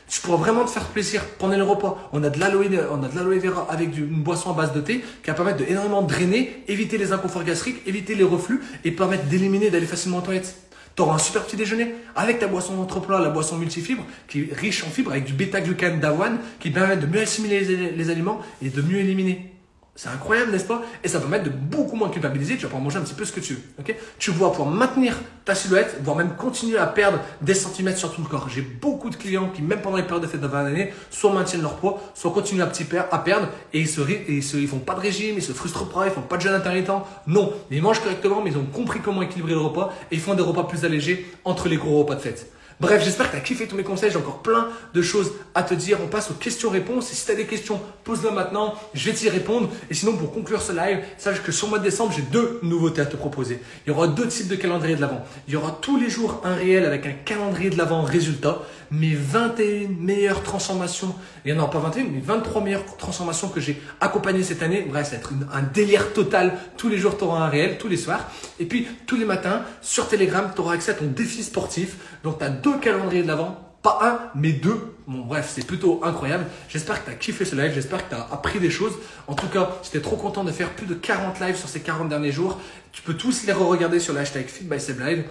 Tu 0.08 0.22
pourras 0.22 0.38
vraiment 0.38 0.64
te 0.64 0.70
faire 0.70 0.86
plaisir 0.86 1.26
pendant 1.38 1.58
le 1.58 1.64
repas. 1.64 2.10
On 2.14 2.24
a 2.24 2.30
de 2.30 2.40
l'aloe, 2.40 2.66
on 2.92 3.04
a 3.04 3.10
de 3.10 3.16
l'aloe 3.16 3.40
vera 3.40 3.68
avec 3.70 3.98
une 3.98 4.24
boisson 4.24 4.52
à 4.52 4.54
base 4.54 4.72
de 4.74 4.80
thé 4.80 5.04
qui 5.24 5.28
va 5.28 5.34
permettre 5.34 5.58
de 5.58 5.66
énormément 5.66 6.02
drainer, 6.02 6.64
éviter 6.70 6.98
les 6.98 7.12
inconforts 7.12 7.44
gastriques, 7.44 7.82
éviter 7.86 8.16
les 8.16 8.24
reflux 8.24 8.62
et 8.84 8.92
permettre 8.92 9.26
d'éliminer, 9.26 9.70
d'aller 9.70 9.86
facilement 9.86 10.18
en 10.18 10.22
toilette. 10.22 10.56
Tu 10.96 11.04
un 11.04 11.18
super 11.18 11.44
petit 11.44 11.56
déjeuner 11.56 11.96
avec 12.16 12.40
ta 12.40 12.48
boisson 12.48 12.76
d'entreplat, 12.76 13.20
la 13.20 13.30
boisson 13.30 13.58
multifibre, 13.58 14.04
qui 14.28 14.42
est 14.42 14.54
riche 14.54 14.84
en 14.84 14.88
fibres, 14.88 15.12
avec 15.12 15.24
du 15.24 15.34
bêta-glucane 15.34 16.00
d'avoine, 16.00 16.40
qui 16.60 16.70
permet 16.70 16.98
de 16.98 17.06
mieux 17.06 17.22
assimiler 17.22 17.62
les, 17.96 18.10
aliments 18.10 18.42
et 18.62 18.70
de 18.70 18.82
mieux 18.82 18.98
éliminer. 18.98 19.51
C'est 19.94 20.08
incroyable, 20.08 20.52
n'est-ce 20.52 20.66
pas? 20.66 20.82
Et 21.04 21.10
ça 21.10 21.18
va 21.18 21.22
permettre 21.28 21.44
de 21.44 21.50
beaucoup 21.50 21.98
moins 21.98 22.10
culpabiliser. 22.10 22.56
Tu 22.56 22.62
vas 22.62 22.70
pouvoir 22.70 22.84
manger 22.84 22.98
un 22.98 23.02
petit 23.02 23.14
peu 23.14 23.26
ce 23.26 23.34
que 23.34 23.42
tu 23.42 23.56
veux. 23.56 23.62
ok? 23.80 23.94
Tu 24.18 24.32
vas 24.32 24.50
pouvoir 24.50 24.70
maintenir 24.70 25.18
ta 25.44 25.54
silhouette, 25.54 25.98
voire 26.02 26.16
même 26.16 26.36
continuer 26.36 26.78
à 26.78 26.88
perdre 26.88 27.20
des 27.42 27.54
centimètres 27.54 27.98
sur 27.98 28.14
tout 28.14 28.22
le 28.22 28.28
corps. 28.28 28.48
J'ai 28.48 28.62
beaucoup 28.62 29.10
de 29.10 29.18
clients 29.18 29.50
qui, 29.50 29.62
même 29.62 29.82
pendant 29.82 29.98
les 29.98 30.04
périodes 30.04 30.24
de 30.24 30.28
fête 30.28 30.40
de 30.40 30.48
fin 30.48 30.64
d'année, 30.64 30.94
soit 31.10 31.34
maintiennent 31.34 31.62
leur 31.62 31.76
poids, 31.76 32.02
soit 32.14 32.32
continuent 32.32 32.62
à, 32.62 32.68
petit 32.68 32.88
à 32.96 33.18
perdre 33.20 33.50
et 33.74 33.82
ils 33.82 33.90
se, 33.90 34.00
et 34.02 34.26
ils 34.38 34.68
font 34.68 34.80
pas 34.80 34.96
de 34.96 35.02
régime, 35.02 35.36
ils 35.36 35.44
se 35.44 35.52
frustrent 35.52 35.90
pas, 35.90 36.06
ils 36.06 36.12
font 36.12 36.22
pas 36.22 36.38
de 36.38 36.42
jeûne 36.42 36.54
intermittent. 36.54 36.92
Non, 37.28 37.52
ils 37.70 37.82
mangent 37.82 38.02
correctement, 38.02 38.42
mais 38.42 38.52
ils 38.52 38.58
ont 38.58 38.66
compris 38.66 39.02
comment 39.02 39.22
équilibrer 39.22 39.54
le 39.54 39.60
repas 39.60 39.94
et 40.10 40.16
ils 40.16 40.22
font 40.22 40.36
des 40.36 40.42
repas 40.42 40.64
plus 40.64 40.86
allégés 40.86 41.30
entre 41.44 41.68
les 41.68 41.76
gros 41.76 42.00
repas 42.00 42.16
de 42.16 42.22
fête. 42.22 42.50
Bref, 42.82 43.04
j'espère 43.04 43.28
que 43.28 43.34
tu 43.34 43.38
as 43.38 43.42
kiffé 43.42 43.68
tous 43.68 43.76
mes 43.76 43.84
conseils. 43.84 44.10
J'ai 44.10 44.18
encore 44.18 44.42
plein 44.42 44.70
de 44.96 45.02
choses 45.04 45.34
à 45.54 45.62
te 45.62 45.76
dire. 45.76 46.00
On 46.04 46.08
passe 46.08 46.32
aux 46.32 46.34
questions-réponses. 46.34 47.12
Et 47.12 47.16
si 47.16 47.28
tu 47.28 47.32
as 47.32 47.36
des 47.36 47.46
questions, 47.46 47.80
pose-les 48.04 48.32
maintenant. 48.32 48.74
Je 48.96 49.06
vais 49.06 49.16
t'y 49.16 49.30
répondre. 49.30 49.70
Et 49.92 49.94
sinon, 49.94 50.18
pour 50.18 50.34
conclure 50.34 50.64
ce 50.64 50.72
live, 50.72 50.98
sache 51.20 51.44
que 51.44 51.52
sur 51.52 51.68
le 51.68 51.70
mois 51.70 51.80
de 51.80 51.84
décembre, 51.84 52.12
j'ai 52.16 52.24
deux 52.24 52.60
nouveautés 52.64 53.02
à 53.02 53.06
te 53.06 53.16
proposer. 53.16 53.60
Il 53.86 53.90
y 53.90 53.94
aura 53.94 54.08
deux 54.08 54.28
types 54.28 54.48
de 54.48 54.56
calendrier 54.56 54.96
de 54.96 55.02
l'avant. 55.02 55.24
Il 55.48 55.54
y 55.54 55.58
aura 55.58 55.78
tous 55.80 56.00
les 56.00 56.10
jours 56.10 56.42
un 56.44 56.56
réel 56.56 56.84
avec 56.84 57.06
un 57.06 57.12
calendrier 57.12 57.70
de 57.70 57.78
l'avant 57.78 58.02
résultat. 58.02 58.64
Mes 58.90 59.14
21 59.14 59.90
meilleures 60.00 60.42
transformations. 60.42 61.14
En 61.48 61.60
a 61.60 61.68
pas 61.68 61.80
21, 61.80 62.06
mais 62.06 62.20
23 62.20 62.64
meilleures 62.64 62.98
transformations 62.98 63.50
que 63.50 63.62
j'ai 63.62 63.80
accompagnées 64.00 64.42
cette 64.42 64.64
année. 64.64 64.88
Bref, 64.90 65.06
ça 65.06 65.12
va 65.12 65.18
être 65.18 65.34
un 65.54 65.62
délire 65.62 66.14
total. 66.14 66.58
Tous 66.78 66.90
les 66.90 66.98
jours, 66.98 67.16
tu 67.16 67.26
auras 67.26 67.46
un 67.46 67.50
réel, 67.50 67.78
tous 67.78 67.88
les 67.88 67.98
soirs. 67.98 68.32
Et 68.60 68.66
puis, 68.66 68.88
tous 69.06 69.18
les 69.18 69.26
matins, 69.26 69.62
sur 69.84 70.08
Telegram, 70.08 70.52
tu 70.56 70.62
auras 70.62 70.74
accès 70.74 70.92
à 70.92 70.96
ton 70.96 71.06
défi 71.06 71.44
sportif. 71.44 71.98
Donc, 72.24 72.40
tu 72.40 72.46
as 72.46 72.50
deux 72.50 72.71
calendriers 72.80 73.24
de 73.24 73.28
l'avant, 73.28 73.58
pas 73.82 74.00
un, 74.04 74.40
mais 74.40 74.52
deux. 74.52 74.96
Bon, 75.08 75.22
bref, 75.22 75.52
c'est 75.54 75.66
plutôt 75.66 76.02
incroyable. 76.04 76.46
J'espère 76.70 77.02
que 77.02 77.10
tu 77.10 77.12
as 77.12 77.18
kiffé 77.18 77.46
ce 77.46 77.56
live, 77.56 77.72
j'espère 77.74 78.08
que 78.08 78.14
tu 78.14 78.22
as 78.22 78.28
appris 78.32 78.60
des 78.60 78.70
choses. 78.70 78.94
En 79.28 79.34
tout 79.34 79.48
cas, 79.48 79.70
j'étais 79.84 80.02
trop 80.02 80.16
content 80.16 80.44
de 80.44 80.52
faire 80.52 80.70
plus 80.70 80.86
de 80.86 80.94
40 80.94 81.40
lives 81.40 81.58
sur 81.58 81.68
ces 81.68 81.82
40 81.82 82.10
derniers 82.10 82.32
jours. 82.32 82.60
Tu 82.92 83.02
peux 83.02 83.16
tous 83.16 83.46
les 83.46 83.54
re-regarder 83.54 84.00
sur 84.00 84.14
le 84.14 84.20
hashtag 84.20 84.48
FitBySebLive. 84.48 85.26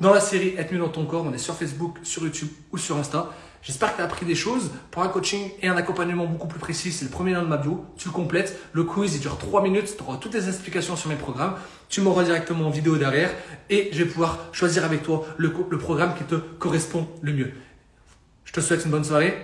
Dans 0.00 0.14
la 0.14 0.20
série 0.20 0.54
Être 0.56 0.72
mieux 0.72 0.78
dans 0.78 0.88
ton 0.88 1.06
corps, 1.06 1.24
on 1.26 1.32
est 1.32 1.38
sur 1.38 1.56
Facebook, 1.56 1.98
sur 2.04 2.22
YouTube 2.22 2.48
ou 2.72 2.78
sur 2.78 2.96
Insta. 2.96 3.30
J'espère 3.62 3.92
que 3.92 3.96
tu 3.96 4.02
as 4.02 4.04
appris 4.04 4.24
des 4.24 4.34
choses. 4.34 4.70
Pour 4.90 5.02
un 5.02 5.08
coaching 5.08 5.50
et 5.62 5.68
un 5.68 5.76
accompagnement 5.76 6.26
beaucoup 6.26 6.48
plus 6.48 6.58
précis, 6.58 6.92
c'est 6.92 7.04
le 7.04 7.10
premier 7.10 7.32
lien 7.32 7.42
de 7.42 7.48
ma 7.48 7.56
bio. 7.56 7.84
Tu 7.96 8.08
le 8.08 8.12
complètes. 8.12 8.58
Le 8.72 8.84
quiz, 8.84 9.14
il 9.14 9.20
dure 9.20 9.36
3 9.36 9.62
minutes. 9.62 9.96
Tu 9.96 10.02
auras 10.02 10.16
toutes 10.16 10.34
les 10.34 10.48
explications 10.48 10.96
sur 10.96 11.08
mes 11.08 11.16
programmes. 11.16 11.54
Tu 11.88 12.00
m'envoies 12.00 12.24
directement 12.24 12.66
en 12.66 12.70
vidéo 12.70 12.96
derrière 12.96 13.30
et 13.70 13.90
je 13.92 13.98
vais 13.98 14.08
pouvoir 14.08 14.38
choisir 14.52 14.84
avec 14.84 15.02
toi 15.02 15.26
le, 15.36 15.52
programme 15.52 16.14
qui 16.14 16.24
te 16.24 16.34
correspond 16.34 17.08
le 17.22 17.32
mieux. 17.32 17.52
Je 18.44 18.52
te 18.52 18.60
souhaite 18.60 18.84
une 18.84 18.90
bonne 18.90 19.04
soirée. 19.04 19.34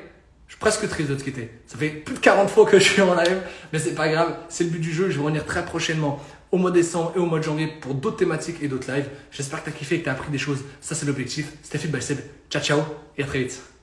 Je 0.47 0.53
suis 0.53 0.61
presque 0.61 0.89
triste 0.89 1.11
de 1.11 1.15
te 1.15 1.25
quitter. 1.25 1.51
Ça 1.67 1.79
fait 1.79 1.89
plus 1.89 2.15
de 2.15 2.21
40 2.21 2.51
fois 2.51 2.67
que 2.67 2.79
je 2.79 2.85
suis 2.85 3.03
en 3.03 3.15
live, 3.15 3.41
mais 3.73 3.79
c'est 3.79 3.95
pas 3.95 4.09
grave. 4.09 4.37
C'est 4.49 4.65
le 4.65 4.71
but 4.71 4.79
du 4.79 4.93
jeu. 4.93 5.09
Je 5.11 5.17
vais 5.17 5.25
revenir 5.25 5.45
très 5.47 5.65
prochainement 5.65 6.23
au 6.53 6.59
mois 6.59 6.71
de 6.71 6.77
décembre 6.77 7.13
et 7.17 7.19
au 7.19 7.27
mois 7.27 7.41
de 7.41 7.45
janvier 7.45 7.67
pour 7.81 7.95
d'autres 7.95 8.19
thématiques 8.19 8.63
et 8.63 8.69
d'autres 8.69 8.93
lives. 8.93 9.09
J'espère 9.33 9.65
que 9.65 9.71
tu 9.71 9.75
as 9.75 9.79
kiffé 9.79 9.97
et 9.97 9.99
que 9.99 10.05
tu 10.05 10.11
as 10.11 10.13
appris 10.13 10.31
des 10.31 10.39
choses. 10.39 10.63
Ça, 10.81 10.95
c'est 10.95 11.07
l'objectif. 11.07 11.51
C'était 11.63 11.79
Fit 11.79 11.89
by 11.89 11.99
Ciao, 12.51 12.63
ciao 12.63 12.81
et 13.19 13.25
à 13.25 13.27
très 13.27 13.41
vite. 13.41 13.74